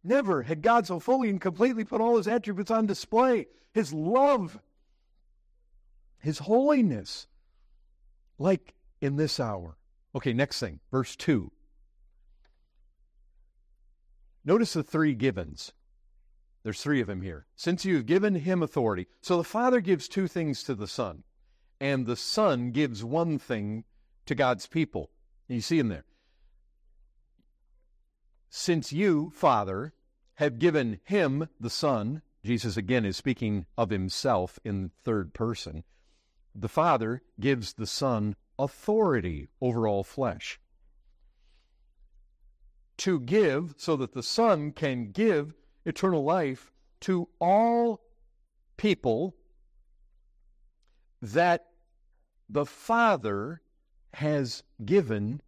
[0.03, 4.59] Never had God so fully and completely put all his attributes on display his love,
[6.17, 7.27] his holiness,
[8.39, 9.77] like in this hour.
[10.15, 11.51] Okay, next thing, verse 2.
[14.43, 15.73] Notice the three givens.
[16.67, 17.45] There's three of them here.
[17.55, 19.07] Since you've given him authority.
[19.21, 21.23] So the Father gives two things to the Son,
[21.79, 23.85] and the Son gives one thing
[24.25, 25.09] to God's people.
[25.47, 26.03] You see him there.
[28.49, 29.93] Since you, Father,
[30.33, 35.85] have given him, the Son, Jesus again is speaking of himself in third person,
[36.53, 40.59] the Father gives the Son authority over all flesh
[42.97, 45.53] to give so that the Son can give
[45.87, 48.01] eternal life to all
[48.75, 49.35] people
[51.21, 51.65] that
[52.49, 53.61] the Father
[54.13, 55.41] has given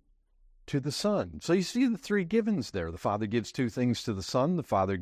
[0.67, 1.39] to the Son.
[1.41, 2.91] So you see the three givens there.
[2.91, 4.55] The Father gives two things to the Son.
[4.55, 4.99] The Father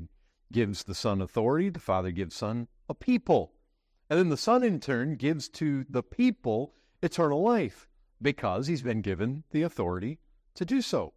[0.51, 1.69] gives the Son authority.
[1.69, 3.53] The Father gives Son a people.
[4.09, 7.87] And then the Son in turn gives to the people eternal life
[8.21, 10.19] because he's been given the authority
[10.55, 11.13] to do so.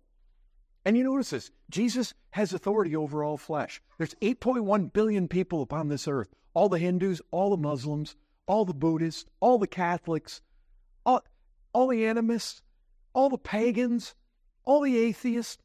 [0.85, 3.83] And you notice this Jesus has authority over all flesh.
[3.99, 8.16] There's 8.1 billion people upon this earth all the Hindus, all the Muslims,
[8.47, 10.40] all the Buddhists, all the Catholics,
[11.07, 11.23] all,
[11.73, 12.62] all the animists,
[13.12, 14.14] all the pagans,
[14.64, 15.59] all the atheists.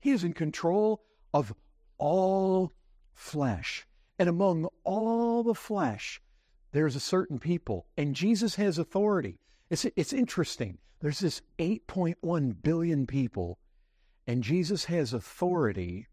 [0.00, 1.02] He is in control
[1.34, 1.52] of
[1.98, 2.72] all
[3.12, 3.86] flesh.
[4.18, 6.20] And among all the flesh,
[6.72, 9.38] there's a certain people, and Jesus has authority.
[9.70, 10.78] It's, it's interesting.
[11.00, 13.58] There's this 8.1 billion people
[14.30, 16.06] and Jesus has authority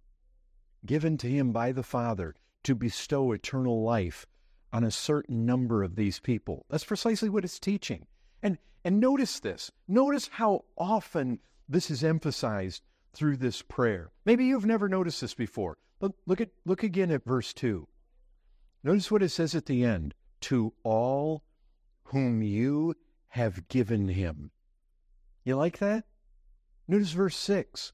[0.84, 4.25] given to him by the Father to bestow eternal life
[4.73, 6.65] on a certain number of these people.
[6.67, 8.08] That's precisely what it's teaching.
[8.41, 9.71] And and notice this.
[9.88, 11.38] Notice how often
[11.69, 12.82] this is emphasized
[13.13, 14.10] through this prayer.
[14.25, 15.77] Maybe you've never noticed this before.
[15.99, 17.88] But look at look again at verse 2.
[18.84, 21.43] Notice what it says at the end, to all
[22.06, 22.95] whom you
[23.27, 24.49] have given him.
[25.43, 26.06] You like that?
[26.88, 27.93] Notice verse 6.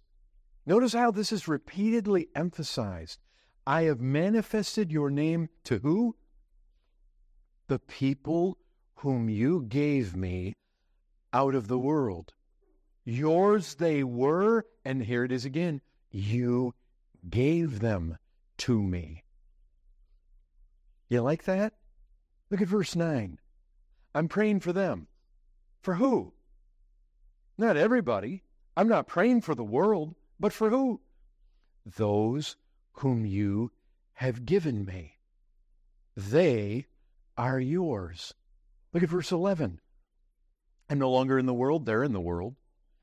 [0.66, 3.20] Notice how this is repeatedly emphasized.
[3.68, 6.16] I have manifested your name to who?
[7.68, 8.58] The people
[8.96, 10.54] whom you gave me
[11.34, 12.34] out of the world.
[13.04, 15.82] Yours they were, and here it is again.
[16.12, 16.74] You
[17.30, 18.18] gave them
[18.60, 19.24] to me.
[21.10, 21.74] You like that?
[22.50, 23.40] Look at verse 9.
[24.16, 25.08] I'm praying for them.
[25.82, 26.34] For who?
[27.58, 28.44] Not everybody.
[28.78, 30.16] I'm not praying for the world.
[30.44, 31.00] But for who?
[31.86, 32.58] Those
[32.96, 33.72] whom you
[34.16, 35.20] have given me.
[36.18, 36.88] They
[37.38, 38.34] are yours.
[38.92, 39.80] Look at verse 11.
[40.90, 42.58] I'm no longer in the world, they're in the world.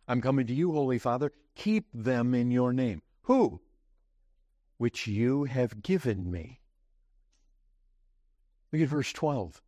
[0.07, 1.33] I'm coming to you, Holy Father.
[1.55, 3.01] Keep them in your name.
[3.23, 3.63] Who?
[4.77, 6.61] Which you have given me.
[8.71, 9.63] Look at verse 12.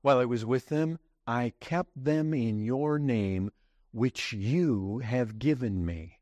[0.00, 3.52] While I was with them, I kept them in your name,
[3.92, 6.18] which you have given me.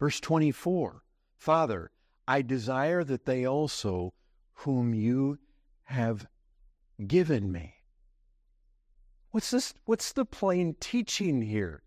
[0.00, 1.02] Verse 24
[1.36, 1.90] Father,
[2.26, 4.14] I desire that they also,
[4.54, 5.38] whom you
[5.84, 6.26] have
[7.06, 7.74] given me.
[9.30, 9.74] What's this?
[9.84, 11.82] What's the plain teaching here?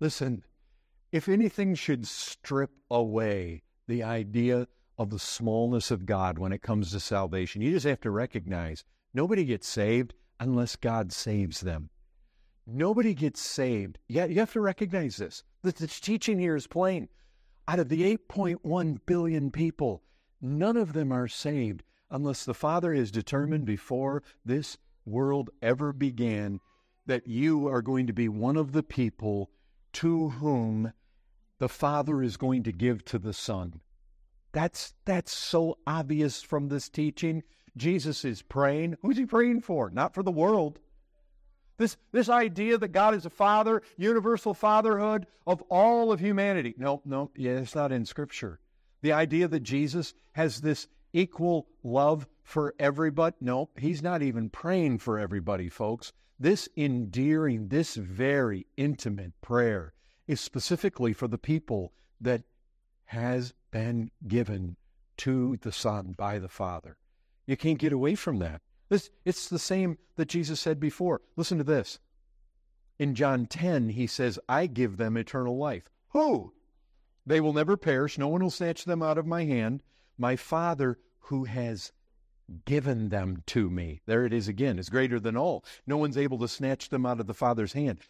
[0.00, 0.42] Listen,
[1.12, 4.66] if anything should strip away the idea
[4.96, 8.84] of the smallness of God when it comes to salvation, you just have to recognize
[9.12, 11.90] nobody gets saved unless God saves them.
[12.66, 13.98] Nobody gets saved.
[14.08, 15.44] Yet you have to recognize this.
[15.62, 17.08] The, the teaching here is plain.
[17.66, 20.02] Out of the 8.1 billion people,
[20.40, 26.60] none of them are saved unless the Father is determined before this world ever began
[27.06, 29.50] that you are going to be one of the people
[29.94, 30.92] to whom
[31.58, 33.80] the Father is going to give to the Son.
[34.52, 37.42] That's that's so obvious from this teaching.
[37.76, 38.96] Jesus is praying.
[39.02, 39.90] Who's he praying for?
[39.90, 40.80] Not for the world.
[41.76, 46.74] This, this idea that God is a father, universal fatherhood of all of humanity.
[46.78, 48.60] No, no, yeah, it's not in Scripture.
[49.02, 53.36] The idea that Jesus has this equal love for everybody.
[53.40, 56.12] No, he's not even praying for everybody, folks.
[56.38, 59.94] This endearing, this very intimate prayer
[60.26, 62.42] is specifically for the people that
[63.06, 64.76] has been given
[65.16, 66.96] to the Son by the Father.
[67.46, 68.62] You can't get away from that.
[68.88, 71.22] This, it's the same that Jesus said before.
[71.36, 71.98] Listen to this.
[72.98, 75.90] In John 10, he says, I give them eternal life.
[76.10, 76.52] Who?
[77.26, 78.18] They will never perish.
[78.18, 79.82] No one will snatch them out of my hand.
[80.16, 81.92] My Father, who has
[82.64, 84.00] given them to me.
[84.06, 84.78] There it is again.
[84.78, 85.64] Is greater than all.
[85.86, 88.00] No one's able to snatch them out of the Father's hand.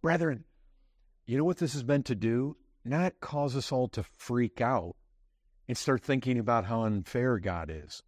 [0.00, 0.44] Brethren,
[1.26, 2.56] you know what this is meant to do?
[2.84, 4.96] Not cause us all to freak out
[5.68, 8.02] and start thinking about how unfair God is.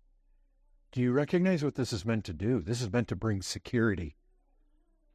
[0.94, 2.60] Do you recognize what this is meant to do?
[2.60, 4.14] This is meant to bring security.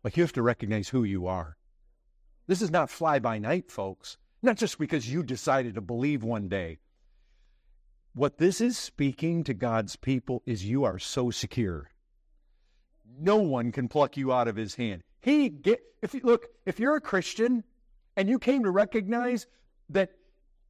[0.04, 1.56] Like you have to recognize who you are.
[2.48, 4.18] This is not fly by night, folks.
[4.42, 6.80] Not just because you decided to believe one day.
[8.14, 11.90] What this is speaking to God's people is you are so secure.
[13.18, 15.02] No one can pluck you out of his hand.
[15.22, 17.64] He get if you look, if you're a Christian
[18.18, 19.48] and you came to recognize
[19.88, 20.12] that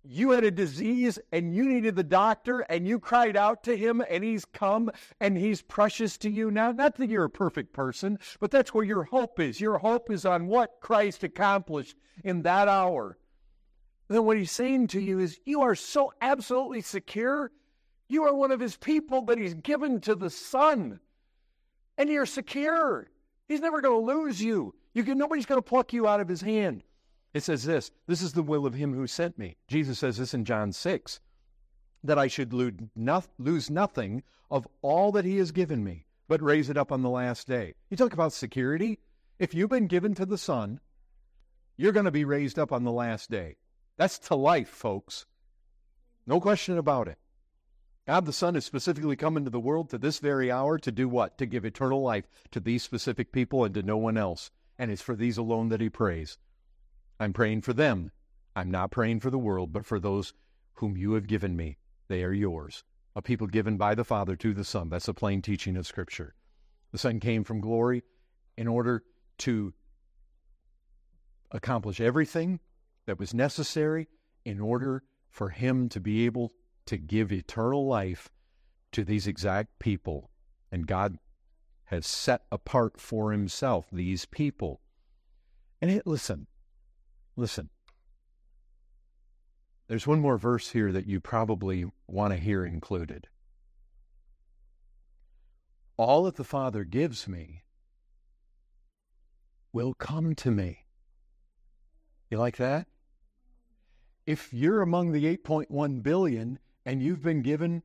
[0.04, 4.02] you had a disease and you needed the doctor and you cried out to him
[4.10, 4.90] and he's come
[5.20, 6.72] and he's precious to you now.
[6.72, 9.60] Not that you're a perfect person, but that's where your hope is.
[9.60, 13.18] Your hope is on what Christ accomplished in that hour.
[14.08, 17.52] Then what he's saying to you is, you are so absolutely secure.
[18.08, 21.00] You are one of his people that he's given to the Son.
[21.98, 23.08] And you're secure.
[23.48, 24.74] He's never going to lose you.
[24.94, 26.84] You can, nobody's going to pluck you out of his hand.
[27.34, 29.58] It says this this is the will of him who sent me.
[29.68, 31.20] Jesus says this in John 6
[32.04, 36.78] that I should lose nothing of all that he has given me, but raise it
[36.78, 37.76] up on the last day.
[37.90, 39.00] You talk about security.
[39.38, 40.80] If you've been given to the Son,
[41.78, 43.58] you're going to be raised up on the last day.
[43.98, 45.26] That's to life, folks.
[46.26, 47.18] No question about it.
[48.08, 51.08] God the Son has specifically come into the world to this very hour to do
[51.08, 51.38] what?
[51.38, 54.52] To give eternal life to these specific people and to no one else.
[54.78, 56.38] And it's for these alone that he prays.
[57.20, 58.12] I'm praying for them.
[58.56, 60.34] I'm not praying for the world, but for those
[60.76, 61.78] whom you have given me.
[62.08, 62.84] They are yours.
[63.16, 64.90] A people given by the Father to the Son.
[64.90, 66.36] That's a plain teaching of Scripture.
[66.92, 68.04] The Son came from glory
[68.58, 69.04] in order
[69.40, 69.74] to
[71.52, 72.60] accomplish everything
[73.06, 74.08] that was necessary
[74.46, 76.54] in order for him to be able
[76.86, 78.30] to give eternal life
[78.92, 80.30] to these exact people.
[80.72, 81.18] And God
[81.86, 84.82] has set apart for himself these people.
[85.82, 86.48] And it, listen,
[87.40, 87.70] Listen,
[89.88, 93.30] there's one more verse here that you probably want to hear included.
[95.96, 97.64] All that the Father gives me
[99.72, 100.84] will come to me.
[102.30, 102.88] You like that?
[104.26, 107.84] If you're among the 8.1 billion and you've been given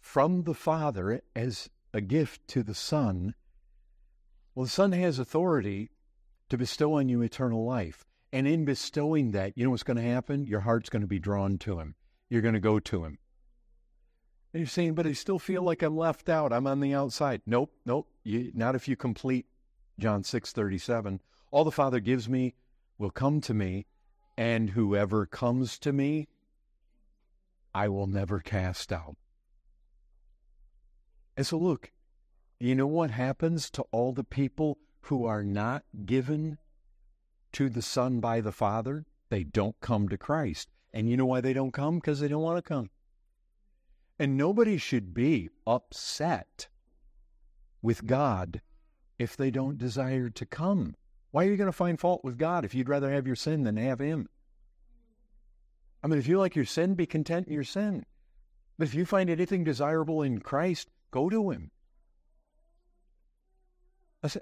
[0.00, 3.34] from the Father as a gift to the Son,
[4.54, 5.88] well, the Son has authority
[6.50, 8.04] to bestow on you eternal life.
[8.36, 10.46] And in bestowing that, you know what's going to happen?
[10.46, 11.94] Your heart's going to be drawn to him.
[12.28, 13.18] You're going to go to him.
[14.52, 16.52] And you're saying, but I still feel like I'm left out.
[16.52, 17.40] I'm on the outside.
[17.46, 18.10] Nope, nope.
[18.24, 19.46] You, not if you complete
[19.98, 21.22] John 6 37.
[21.50, 22.52] All the Father gives me
[22.98, 23.86] will come to me,
[24.36, 26.28] and whoever comes to me,
[27.74, 29.16] I will never cast out.
[31.38, 31.90] And so, look,
[32.60, 36.58] you know what happens to all the people who are not given
[37.52, 40.68] to the Son by the Father, they don't come to Christ.
[40.92, 41.96] And you know why they don't come?
[41.96, 42.90] Because they don't want to come.
[44.18, 46.68] And nobody should be upset
[47.82, 48.62] with God
[49.18, 50.94] if they don't desire to come.
[51.30, 53.64] Why are you going to find fault with God if you'd rather have your sin
[53.64, 54.28] than have Him?
[56.02, 58.06] I mean, if you like your sin, be content in your sin.
[58.78, 61.70] But if you find anything desirable in Christ, go to Him.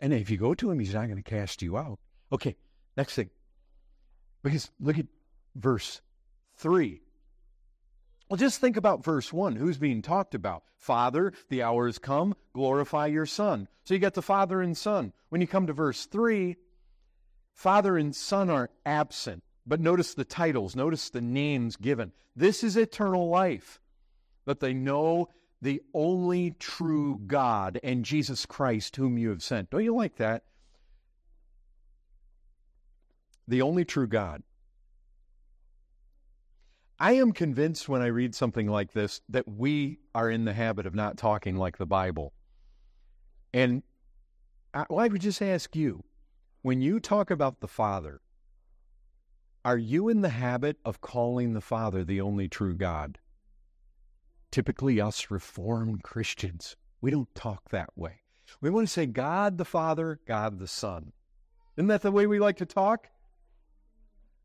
[0.01, 1.99] And if you go to Him, He's not going to cast you out.
[2.33, 2.57] Okay,
[2.97, 3.31] next thing.
[4.43, 5.07] Because look at
[5.55, 6.01] verse
[6.57, 7.01] 3.
[8.29, 9.57] Well, just think about verse 1.
[9.57, 10.65] Who's being talked about?
[10.77, 13.69] Father, the hour has come, glorify your Son.
[13.85, 15.13] So you got the Father and Son.
[15.29, 16.57] When you come to verse 3,
[17.53, 19.43] Father and Son are absent.
[19.67, 22.13] But notice the titles, notice the names given.
[22.37, 23.81] This is eternal life,
[24.45, 25.29] that they know
[25.63, 29.71] the only true God and Jesus Christ, whom you have sent.
[29.71, 30.45] Don't you like that?
[33.49, 34.43] The only true God.
[36.99, 40.87] I am convinced when I read something like this that we are in the habit
[40.87, 42.33] of not talking like the Bible.
[43.53, 43.83] And
[44.73, 46.03] I, well, I would just ask you
[46.63, 48.21] when you talk about the Father,
[49.65, 53.19] are you in the habit of calling the Father the only true God?
[54.51, 58.21] Typically, us Reformed Christians, we don't talk that way.
[58.61, 61.13] We want to say God the Father, God the Son.
[61.77, 63.09] Isn't that the way we like to talk?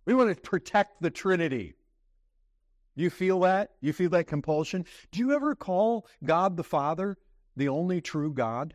[0.10, 1.76] We want to protect the Trinity.
[2.96, 3.74] You feel that?
[3.80, 4.86] You feel that compulsion?
[5.12, 7.16] Do you ever call God the Father
[7.56, 8.74] the only true God?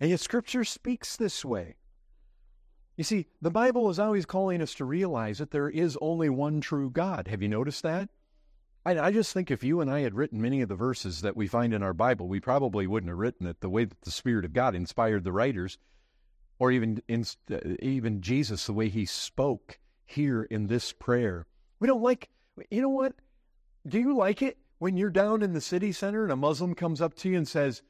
[0.00, 1.76] And yet Scripture speaks this way.
[2.96, 6.60] You see, the Bible is always calling us to realize that there is only one
[6.60, 7.28] true God.
[7.28, 8.08] Have you noticed that?
[8.84, 11.36] I, I, just think if you and I had written many of the verses that
[11.36, 14.10] we find in our Bible, we probably wouldn't have written it the way that the
[14.10, 15.78] Spirit of God inspired the writers,
[16.60, 21.46] or even in, uh, even Jesus the way he spoke here in this prayer.
[21.80, 22.28] We don't like,
[22.70, 23.14] you know what?
[23.88, 27.00] Do you like it when you're down in the city center and a Muslim comes
[27.00, 27.82] up to you and says,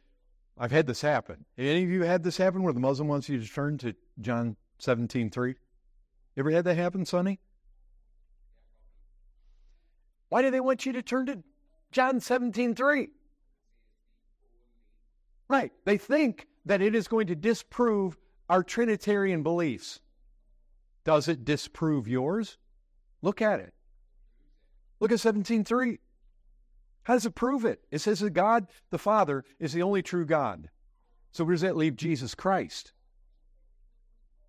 [0.56, 1.44] I've had this happen.
[1.58, 4.56] Any of you had this happen where the Muslim wants you to turn to John
[4.78, 5.54] 17 3?
[6.36, 7.40] Ever had that happen, Sonny?
[10.28, 11.42] Why do they want you to turn to
[11.90, 13.08] John 17 3?
[15.48, 15.72] Right.
[15.84, 18.16] They think that it is going to disprove
[18.50, 20.00] our Trinitarian beliefs.
[21.04, 22.58] Does it disprove yours?
[23.22, 23.72] Look at it.
[24.98, 25.98] Look at 17.3.
[27.04, 27.80] How does it prove it?
[27.92, 30.68] It says that God the Father is the only true God.
[31.30, 32.92] So where does that leave Jesus Christ?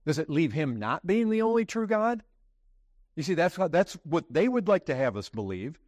[0.06, 2.24] Does it leave him not being the only true God?
[3.16, 5.80] You see, that's that's what they would like to have us believe.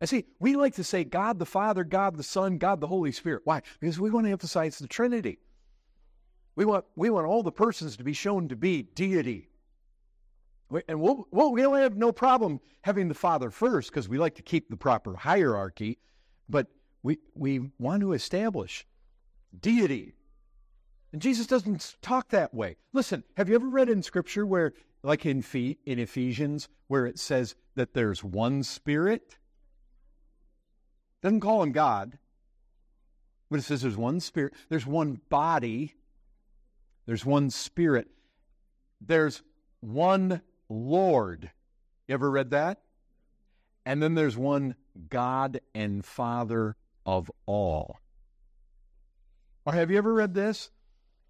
[0.00, 3.12] And see, we like to say God the Father, God the Son, God the Holy
[3.12, 3.42] Spirit.
[3.44, 3.60] Why?
[3.80, 5.38] Because we want to emphasize the Trinity.
[6.56, 9.48] We want, we want all the persons to be shown to be deity.
[10.88, 14.42] And we'll, we'll, we'll have no problem having the Father first because we like to
[14.42, 15.98] keep the proper hierarchy,
[16.48, 16.68] but
[17.02, 18.86] we, we want to establish
[19.60, 20.14] deity.
[21.12, 22.76] And Jesus doesn't talk that way.
[22.92, 25.44] Listen, have you ever read in Scripture where, like in,
[25.86, 29.36] in Ephesians, where it says that there's one Spirit?
[31.22, 32.18] Doesn't call him God,
[33.50, 35.94] but it says there's one Spirit, there's one body,
[37.06, 38.08] there's one Spirit,
[39.00, 39.42] there's
[39.80, 41.50] one Lord.
[42.08, 42.80] You ever read that?
[43.86, 44.76] And then there's one
[45.08, 47.98] God and Father of all.
[49.66, 50.70] Or have you ever read this?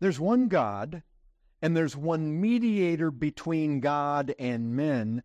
[0.01, 1.03] There's one God,
[1.63, 5.23] and there's one mediator between God and men,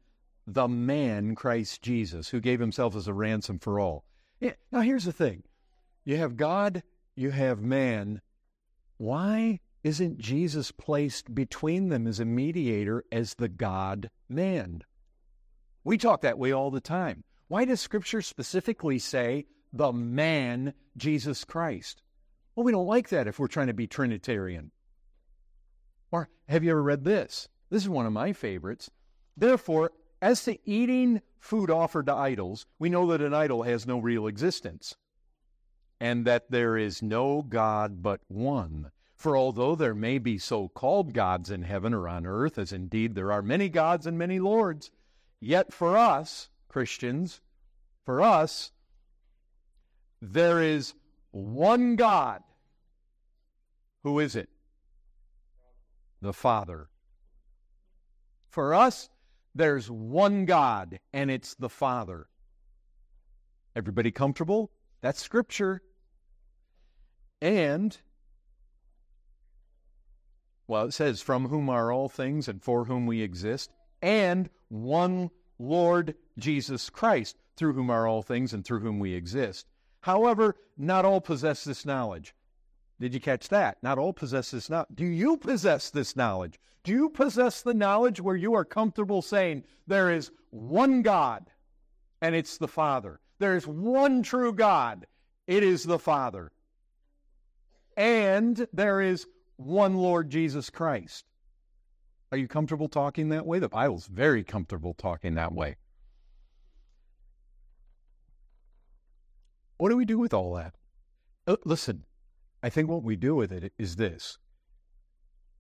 [0.48, 4.06] the man Christ Jesus, who gave himself as a ransom for all.
[4.40, 5.44] Yeah, now, here's the thing
[6.06, 6.84] you have God,
[7.16, 8.22] you have man.
[8.98, 14.84] Why isn't Jesus placed between them as a mediator, as the God man?
[15.84, 17.24] We talk that way all the time.
[17.48, 22.02] Why does Scripture specifically say the man Jesus Christ?
[22.56, 24.72] Well, we don't like that if we're trying to be Trinitarian.
[26.12, 27.48] Or have you ever read this?
[27.70, 28.92] This is one of my favorites.
[29.38, 34.00] Therefore, as to eating food offered to idols, we know that an idol has no
[34.00, 34.98] real existence,
[36.02, 38.92] and that there is no God but one.
[39.20, 43.16] For although there may be so called gods in heaven or on earth, as indeed
[43.16, 44.92] there are many gods and many lords,
[45.42, 47.42] yet for us, Christians,
[48.06, 48.72] for us,
[50.22, 50.94] there is
[51.32, 52.44] one God.
[54.04, 54.48] Who is it?
[56.22, 56.88] The Father.
[58.48, 59.10] For us,
[59.54, 62.28] there's one God, and it's the Father.
[63.76, 64.72] Everybody comfortable?
[65.02, 65.82] That's Scripture.
[67.42, 67.98] And
[70.70, 73.72] well, it says, from whom are all things and for whom we exist,
[74.04, 79.66] and one Lord Jesus Christ, through whom are all things and through whom we exist.
[80.02, 82.36] However, not all possess this knowledge.
[83.00, 83.82] Did you catch that?
[83.82, 84.90] Not all possess this knowledge.
[84.94, 86.60] Do you possess this knowledge?
[86.84, 91.50] Do you possess the knowledge where you are comfortable saying there is one God
[92.22, 93.20] and it's the Father?
[93.40, 95.08] There is one true God,
[95.48, 96.52] it is the Father.
[97.98, 99.26] And there is
[99.60, 101.26] one Lord Jesus Christ.
[102.32, 103.60] Are you comfortable talking that way?
[103.60, 105.76] The Bible's very comfortable talking that way.
[109.78, 110.76] What do we do with all that?
[111.46, 112.06] Uh, listen,
[112.64, 114.38] I think what we do with it is this.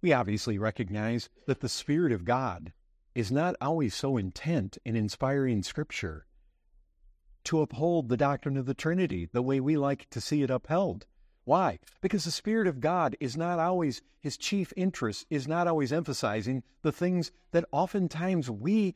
[0.01, 2.71] We obviously recognize that the Spirit of God
[3.13, 6.25] is not always so intent in inspiring Scripture
[7.43, 11.05] to uphold the doctrine of the Trinity the way we like to see it upheld.
[11.49, 11.79] Why?
[12.01, 16.61] Because the Spirit of God is not always, his chief interest is not always emphasizing
[16.83, 18.93] the things that oftentimes we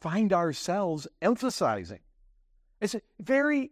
[0.00, 2.00] find ourselves emphasizing.
[2.80, 3.70] It's very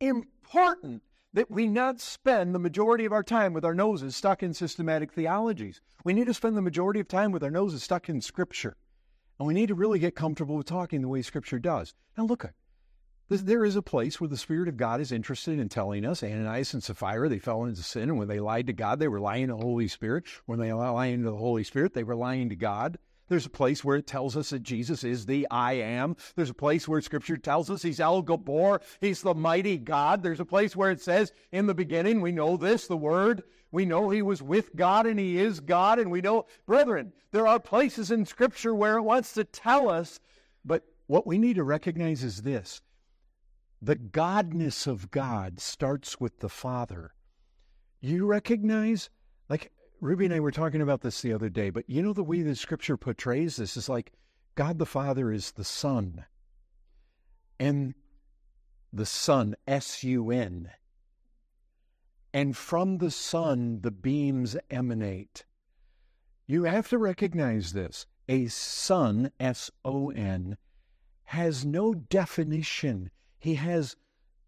[0.00, 4.52] important that we not spend the majority of our time with our noses stuck in
[4.52, 5.80] systematic theologies.
[6.04, 8.76] We need to spend the majority of time with our noses stuck in Scripture.
[9.38, 11.94] And we need to really get comfortable with talking the way Scripture does.
[12.18, 12.52] Now, look,
[13.28, 16.74] there is a place where the Spirit of God is interested in telling us Ananias
[16.74, 19.48] and Sapphira, they fell into sin, and when they lied to God, they were lying
[19.48, 20.24] to the Holy Spirit.
[20.46, 22.98] When they lying to the Holy Spirit, they were lying to God.
[23.28, 26.16] There's a place where it tells us that Jesus is the I am.
[26.36, 28.82] There's a place where Scripture tells us He's El Gibbor.
[29.00, 30.22] He's the mighty God.
[30.22, 33.42] There's a place where it says, in the beginning, we know this, the Word.
[33.72, 35.98] We know He was with God and He is God.
[35.98, 40.20] And we know, brethren, there are places in Scripture where it wants to tell us.
[40.62, 42.82] But what we need to recognize is this
[43.84, 47.12] the godness of God starts with the Father.
[48.00, 49.10] You recognize,
[49.50, 52.24] like, Ruby and I were talking about this the other day, but you know the
[52.24, 54.12] way the scripture portrays this is like
[54.54, 56.24] God the Father is the Son.
[57.60, 57.94] And
[58.90, 60.70] the Son, S U N.
[62.32, 65.44] And from the Son, the beams emanate.
[66.46, 68.06] You have to recognize this.
[68.30, 70.56] A Son, S O N,
[71.24, 73.10] has no definition,
[73.44, 73.94] he has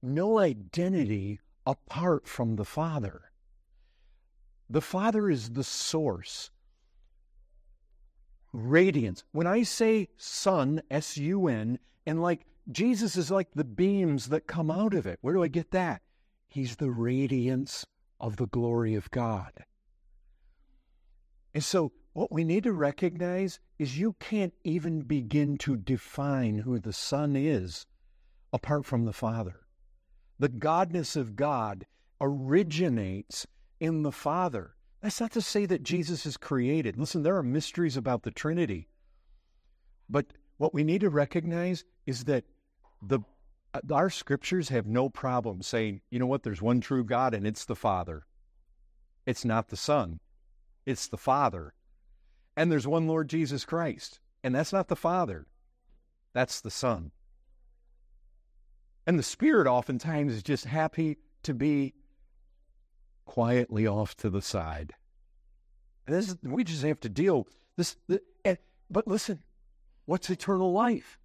[0.00, 3.30] no identity apart from the Father.
[4.70, 6.50] The Father is the source.
[8.54, 9.22] Radiance.
[9.32, 14.46] When I say sun, S U N, and like Jesus is like the beams that
[14.46, 16.00] come out of it, where do I get that?
[16.48, 17.84] He's the radiance
[18.18, 19.52] of the glory of God.
[21.52, 26.78] And so, what we need to recognize is you can't even begin to define who
[26.78, 27.84] the Son is
[28.52, 29.60] apart from the Father.
[30.38, 31.86] The godness of God
[32.20, 33.46] originates
[33.80, 34.74] in the Father.
[35.02, 36.98] That's not to say that Jesus is created.
[36.98, 38.88] Listen, there are mysteries about the Trinity.
[40.08, 40.26] But
[40.56, 42.44] what we need to recognize is that
[43.02, 43.20] the
[43.74, 47.46] uh, our scriptures have no problem saying, you know what, there's one true God and
[47.46, 48.26] it's the Father.
[49.26, 50.20] It's not the Son.
[50.86, 51.74] It's the Father.
[52.56, 54.20] And there's one Lord Jesus Christ.
[54.42, 55.46] And that's not the Father.
[56.32, 57.10] That's the Son.
[59.06, 61.94] And the Spirit oftentimes is just happy to be
[63.24, 64.94] quietly off to the side.
[66.06, 67.46] And this is, we just have to deal
[67.76, 67.96] this.
[68.08, 68.58] The, and,
[68.90, 69.42] but listen,
[70.06, 71.18] what's eternal life?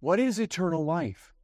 [0.00, 1.34] What is eternal life?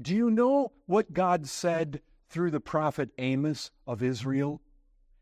[0.00, 4.60] Do you know what God said through the prophet Amos of Israel?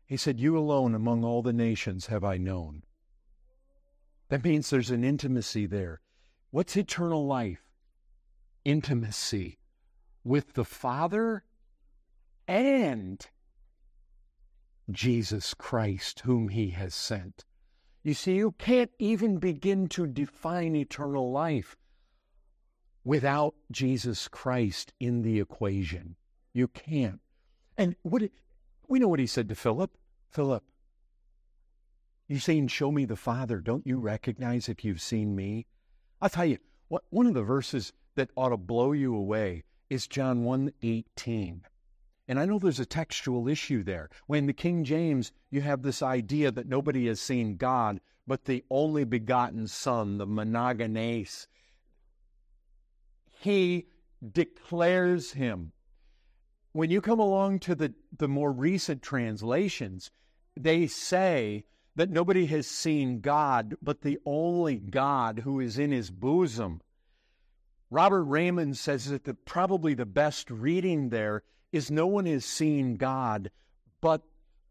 [0.05, 2.83] He said, You alone among all the nations have I known.
[4.29, 6.01] That means there's an intimacy there.
[6.51, 7.63] What's eternal life?
[8.65, 9.57] Intimacy
[10.23, 11.43] with the Father
[12.47, 13.25] and
[14.89, 17.45] Jesus Christ, whom he has sent.
[18.03, 21.77] You see, you can't even begin to define eternal life
[23.03, 26.17] without Jesus Christ in the equation.
[26.53, 27.21] You can't.
[27.77, 28.23] And what
[28.87, 29.97] we know what he said to Philip.
[30.29, 30.65] Philip,
[32.27, 35.65] you're saying, "Show me the Father." Don't you recognize if you've seen me?
[36.21, 36.57] I'll tell you.
[36.87, 41.61] What one of the verses that ought to blow you away is John 1 18.
[42.27, 44.09] And I know there's a textual issue there.
[44.27, 48.63] When the King James, you have this idea that nobody has seen God, but the
[48.69, 51.47] only begotten Son, the monogenes,
[53.25, 53.87] he
[54.31, 55.71] declares him.
[56.73, 60.11] When you come along to the, the more recent translations,
[60.55, 61.65] they say
[61.95, 66.81] that nobody has seen God, but the only God who is in his bosom.
[67.89, 72.95] Robert Reymond says that the, probably the best reading there is no one has seen
[72.95, 73.51] God
[74.01, 74.23] but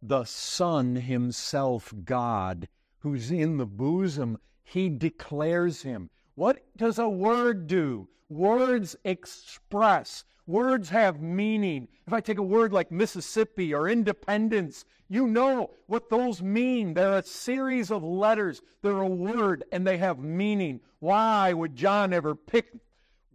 [0.03, 2.69] the Son himself, God,
[2.99, 4.39] who's in the bosom.
[4.65, 6.11] He declares him.
[6.41, 8.09] What does a word do?
[8.31, 10.25] Words express.
[10.47, 11.87] Words have meaning.
[12.07, 16.95] If I take a word like Mississippi or independence, you know what those mean.
[16.95, 18.63] They're a series of letters.
[18.81, 20.81] They're a word and they have meaning.
[21.01, 22.73] Why would John ever pick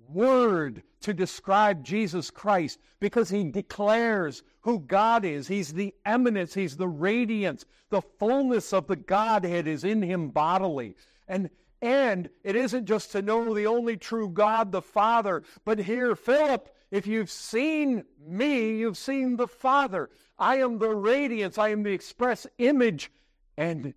[0.09, 2.79] word to describe Jesus Christ?
[2.99, 5.47] Because he declares who God is.
[5.47, 7.65] He's the eminence, he's the radiance.
[7.91, 10.95] The fullness of the Godhead is in him bodily.
[11.27, 11.51] And
[11.85, 16.69] and it isn't just to know the only true God, the Father, but here, Philip,
[16.89, 20.09] if you've seen me, you've seen the Father.
[20.39, 23.11] I am the radiance, I am the express image,
[23.55, 23.93] and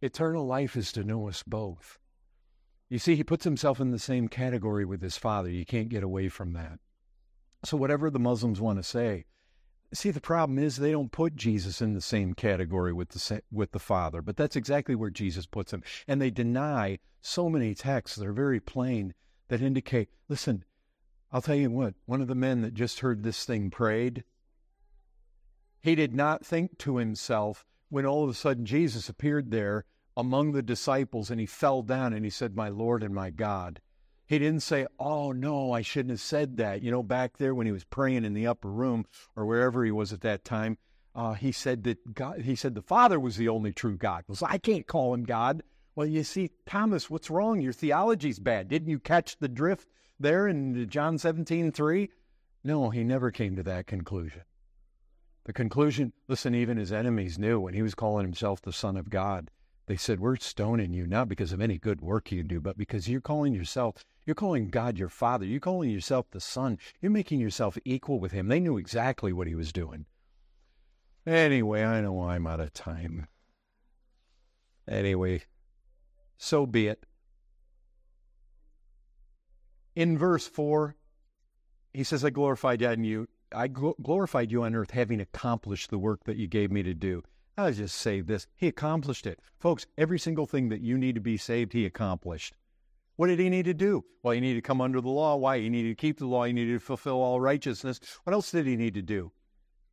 [0.00, 1.98] eternal life is to know us both.
[2.88, 5.50] You see, he puts himself in the same category with his Father.
[5.50, 6.78] You can't get away from that.
[7.64, 9.24] So, whatever the Muslims want to say,
[9.92, 13.70] See, the problem is they don't put Jesus in the same category with the with
[13.70, 15.82] the Father, but that's exactly where Jesus puts him.
[16.08, 19.14] And they deny so many texts that are very plain
[19.48, 20.64] that indicate, listen,
[21.32, 24.24] I'll tell you what, one of the men that just heard this thing prayed,
[25.80, 29.84] he did not think to himself when all of a sudden Jesus appeared there
[30.16, 33.80] among the disciples and he fell down and he said, My Lord and my God.
[34.26, 36.82] He didn't say, Oh, no, I shouldn't have said that.
[36.82, 39.06] You know, back there when he was praying in the upper room
[39.36, 40.78] or wherever he was at that time,
[41.14, 44.24] uh, he said that God, he said the Father was the only true God.
[44.28, 45.62] Well, I can't call him God.
[45.94, 47.60] Well, you see, Thomas, what's wrong?
[47.60, 48.68] Your theology's bad.
[48.68, 49.88] Didn't you catch the drift
[50.20, 52.10] there in John 17, 3?
[52.62, 54.42] No, he never came to that conclusion.
[55.44, 59.08] The conclusion, listen, even his enemies knew when he was calling himself the Son of
[59.08, 59.50] God.
[59.86, 63.08] They said, We're stoning you not because of any good work you do, but because
[63.08, 65.46] you're calling yourself you're calling God your Father.
[65.46, 66.78] You're calling yourself the Son.
[67.00, 68.48] You're making yourself equal with Him.
[68.48, 70.06] They knew exactly what He was doing.
[71.24, 73.28] Anyway, I know I'm out of time.
[74.88, 75.42] Anyway,
[76.36, 77.06] so be it.
[79.94, 80.96] In verse 4,
[81.94, 83.28] he says, I glorified you.
[83.52, 87.22] I glorified you on earth, having accomplished the work that you gave me to do.
[87.58, 88.46] I'll just say this.
[88.54, 89.40] He accomplished it.
[89.58, 92.54] Folks, every single thing that you need to be saved, he accomplished.
[93.16, 94.04] What did he need to do?
[94.22, 95.36] Well, he needed to come under the law.
[95.36, 95.58] Why?
[95.58, 96.44] He needed to keep the law.
[96.44, 97.98] He needed to fulfill all righteousness.
[98.24, 99.32] What else did he need to do?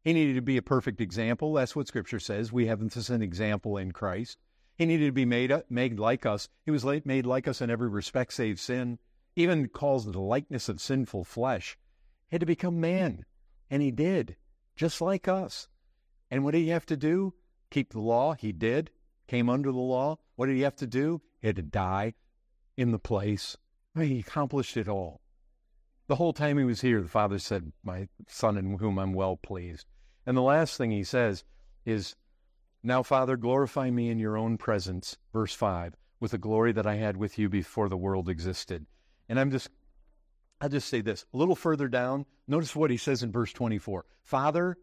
[0.04, 1.54] He needed to be a perfect example.
[1.54, 2.52] That's what Scripture says.
[2.52, 4.38] We have this as an example in Christ.
[4.76, 6.50] He needed to be made, made like us.
[6.66, 9.00] He was made like us in every respect save sin.
[9.38, 11.78] Even calls the likeness of sinful flesh.
[12.28, 13.24] He had to become man.
[13.70, 14.36] And he did,
[14.76, 15.70] just like us.
[16.30, 17.34] And what did he have to do?
[17.74, 18.36] Keep the law.
[18.36, 18.92] He did.
[19.26, 20.20] Came under the law.
[20.36, 21.24] What did he have to do?
[21.42, 22.14] He had to die
[22.78, 23.58] in the place.
[23.98, 25.22] He accomplished it all.
[26.06, 29.38] The whole time he was here, the Father said, My Son in whom I'm well
[29.38, 29.88] pleased.
[30.24, 31.44] And the last thing he says
[31.84, 32.16] is,
[32.84, 36.98] Now, Father, glorify me in your own presence, verse 5, with the glory that I
[36.98, 38.86] had with you before the world existed.
[39.28, 39.70] And I'm just,
[40.62, 42.28] I'll just say this a little further down.
[42.48, 44.78] Notice what he says in verse 24 Father,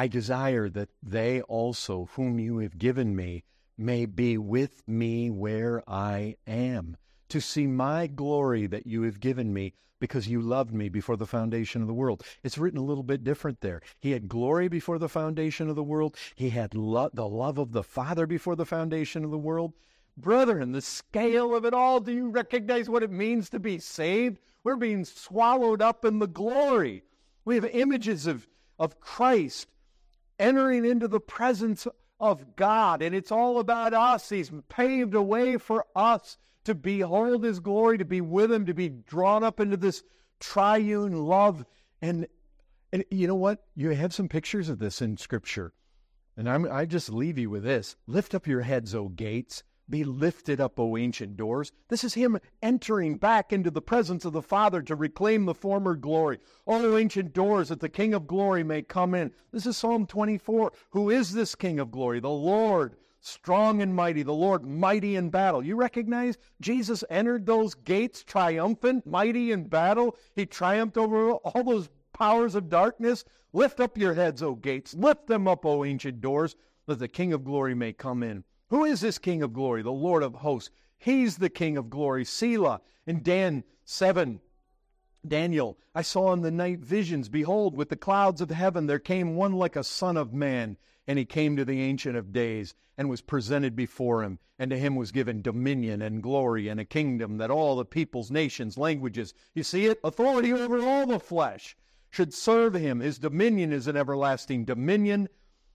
[0.00, 3.44] I desire that they also, whom you have given me,
[3.76, 6.96] may be with me where I am
[7.28, 11.26] to see my glory that you have given me because you loved me before the
[11.26, 12.24] foundation of the world.
[12.42, 13.82] It's written a little bit different there.
[13.98, 17.72] He had glory before the foundation of the world, he had lo- the love of
[17.72, 19.74] the Father before the foundation of the world.
[20.16, 24.38] Brethren, the scale of it all, do you recognize what it means to be saved?
[24.64, 27.02] We're being swallowed up in the glory.
[27.44, 28.48] We have images of,
[28.78, 29.66] of Christ
[30.40, 31.86] entering into the presence
[32.18, 34.28] of God, and it's all about us.
[34.28, 38.74] He's paved a way for us to behold his glory, to be with him, to
[38.74, 40.02] be drawn up into this
[40.40, 41.64] triune love.
[42.02, 42.26] And,
[42.92, 43.64] and you know what?
[43.74, 45.72] You have some pictures of this in Scripture.
[46.36, 49.62] And I'm, I just leave you with this Lift up your heads, O gates.
[49.90, 51.72] Be lifted up, O ancient doors.
[51.88, 55.96] This is him entering back into the presence of the Father to reclaim the former
[55.96, 56.38] glory.
[56.66, 59.32] O ancient doors, that the King of glory may come in.
[59.50, 60.72] This is Psalm 24.
[60.90, 62.20] Who is this King of glory?
[62.20, 65.64] The Lord strong and mighty, the Lord mighty in battle.
[65.64, 70.16] You recognize Jesus entered those gates triumphant, mighty in battle.
[70.34, 73.24] He triumphed over all those powers of darkness.
[73.52, 74.94] Lift up your heads, O gates.
[74.94, 76.54] Lift them up, O ancient doors,
[76.86, 78.44] that the King of glory may come in.
[78.70, 79.82] Who is this King of glory?
[79.82, 80.70] The Lord of hosts.
[80.96, 82.24] He's the King of glory.
[82.24, 84.40] Selah in Dan 7.
[85.26, 89.34] Daniel, I saw in the night visions, behold, with the clouds of heaven there came
[89.36, 90.76] one like a son of man.
[91.06, 94.38] And he came to the Ancient of Days and was presented before him.
[94.58, 98.30] And to him was given dominion and glory and a kingdom that all the peoples,
[98.30, 99.98] nations, languages, you see it?
[100.04, 101.76] Authority over all the flesh
[102.10, 103.00] should serve him.
[103.00, 105.28] His dominion is an everlasting dominion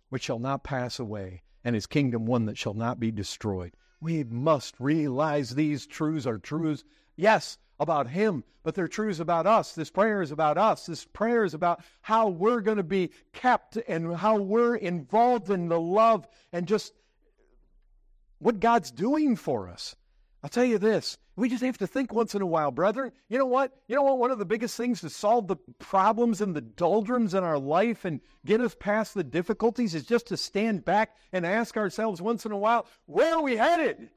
[0.10, 3.74] which shall not pass away, and his kingdom one that shall not be destroyed.
[4.00, 6.86] We must realize these truths are truths
[7.18, 9.74] yes, about Him, but they're truths about us.
[9.74, 10.86] This prayer is about us.
[10.86, 15.68] This prayer is about how we're going to be kept and how we're involved in
[15.68, 16.94] the love and just
[18.40, 19.96] what God's doing for us.
[20.46, 21.18] I'll tell you this.
[21.36, 23.12] We just have to think once in a while, brethren.
[23.30, 23.72] You know what?
[23.88, 24.20] You know what?
[24.20, 28.06] One of the biggest things to solve the problems and the doldrums in our life
[28.06, 32.46] and get us past the difficulties is just to stand back and ask ourselves once
[32.46, 34.12] in a while, where are we headed?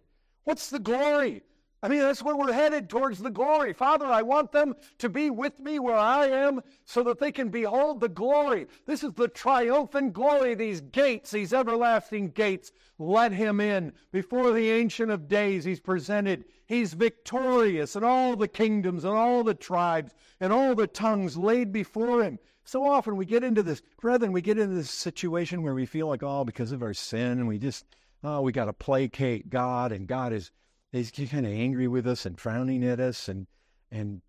[0.44, 1.44] What's the glory?
[1.80, 3.72] I mean, that's where we're headed towards the glory.
[3.72, 7.50] Father, I want them to be with me where I am so that they can
[7.50, 8.66] behold the glory.
[8.84, 12.72] This is the triumphant glory, these gates, these everlasting gates.
[12.98, 13.92] Let him in.
[14.10, 16.46] Before the Ancient of Days, he's presented.
[16.66, 21.72] He's victorious, and all the kingdoms, and all the tribes, and all the tongues laid
[21.72, 22.40] before him.
[22.64, 26.08] So often we get into this, brethren, we get into this situation where we feel
[26.08, 27.86] like, oh, because of our sin, and we just,
[28.24, 30.50] oh, we got to placate God, and God is
[30.92, 33.46] he's kind of angry with us and frowning at us and
[33.90, 34.22] and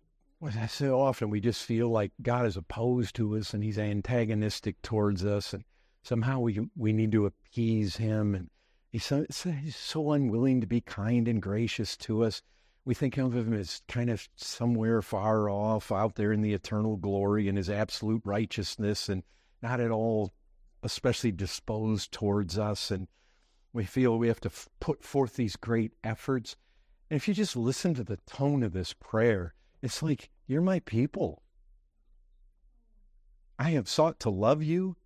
[0.68, 5.24] so often we just feel like God is opposed to us and he's antagonistic towards
[5.24, 5.64] us and
[6.02, 8.48] somehow we we need to appease him and
[8.90, 12.42] he's so, he's so unwilling to be kind and gracious to us.
[12.84, 16.96] We think of him as kind of somewhere far off out there in the eternal
[16.96, 19.22] glory and his absolute righteousness and
[19.62, 20.32] not at all
[20.82, 23.06] especially disposed towards us and
[23.72, 26.56] we feel we have to f- put forth these great efforts.
[27.08, 30.80] And if you just listen to the tone of this prayer, it's like, You're my
[30.80, 31.42] people.
[33.58, 34.96] I have sought to love you,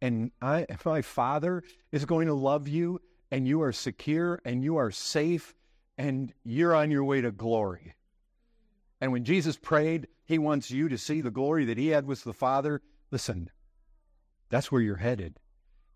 [0.00, 3.00] and I, my Father is going to love you,
[3.30, 5.54] and you are secure, and you are safe,
[5.96, 7.94] and you're on your way to glory.
[9.00, 12.22] And when Jesus prayed, he wants you to see the glory that he had with
[12.22, 12.82] the Father.
[13.10, 13.50] Listen,
[14.48, 15.38] that's where you're headed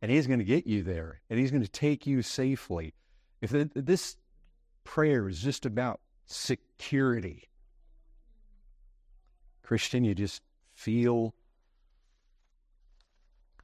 [0.07, 2.95] and he's going to get you there and he's going to take you safely.
[3.41, 4.17] If this
[4.85, 7.49] prayer is just about security,
[9.65, 10.43] Christian, you just
[10.77, 11.35] feel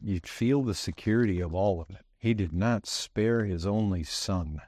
[0.01, 2.05] you feel the security of all of it.
[2.19, 4.63] He did not spare his only son.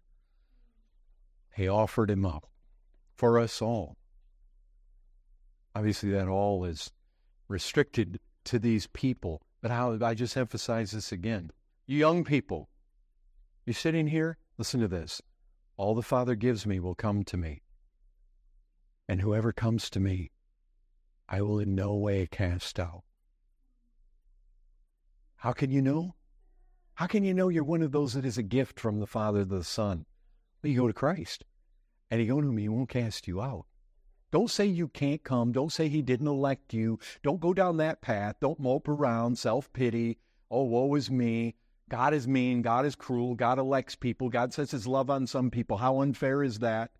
[1.56, 2.48] He offered him up
[3.16, 3.96] for us all.
[5.74, 6.92] Obviously, that all is
[7.48, 11.50] restricted to these people but how I just emphasize this again.
[11.86, 12.70] You young people,
[13.66, 15.20] you sitting here, listen to this.
[15.76, 17.60] All the Father gives me will come to me.
[19.06, 20.30] And whoever comes to me,
[21.28, 23.02] I will in no way cast out.
[25.36, 26.14] How can you know?
[26.94, 29.40] How can you know you're one of those that is a gift from the Father
[29.40, 30.06] to the Son?
[30.62, 31.44] Well, you go to Christ,
[32.10, 33.66] and He go to me, He won't cast you out.
[34.30, 35.52] Don't say you can't come.
[35.52, 36.98] Don't say he didn't elect you.
[37.22, 38.36] Don't go down that path.
[38.40, 40.18] Don't mope around, self pity.
[40.50, 41.54] Oh, woe is me.
[41.88, 42.62] God is mean.
[42.62, 43.34] God is cruel.
[43.34, 44.28] God elects people.
[44.28, 45.76] God sets his love on some people.
[45.76, 46.90] How unfair is that?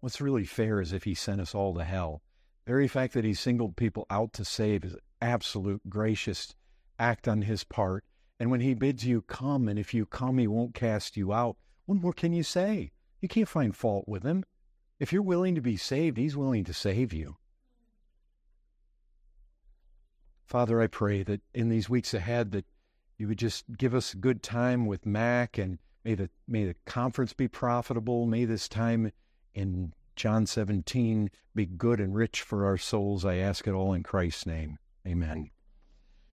[0.00, 2.22] What's really fair is if he sent us all to hell.
[2.64, 6.54] The very fact that he singled people out to save is absolute gracious
[6.98, 8.04] act on his part.
[8.38, 11.56] And when he bids you come, and if you come, he won't cast you out.
[11.86, 12.92] What more can you say?
[13.20, 14.44] You can't find fault with him.
[15.00, 17.38] If you're willing to be saved, He's willing to save you.
[20.44, 22.66] Father, I pray that in these weeks ahead that
[23.20, 26.74] you would just give us a good time with Mac and may the may the
[26.86, 28.24] conference be profitable.
[28.24, 29.12] May this time
[29.54, 33.26] in John 17 be good and rich for our souls.
[33.26, 34.78] I ask it all in Christ's name.
[35.06, 35.50] Amen.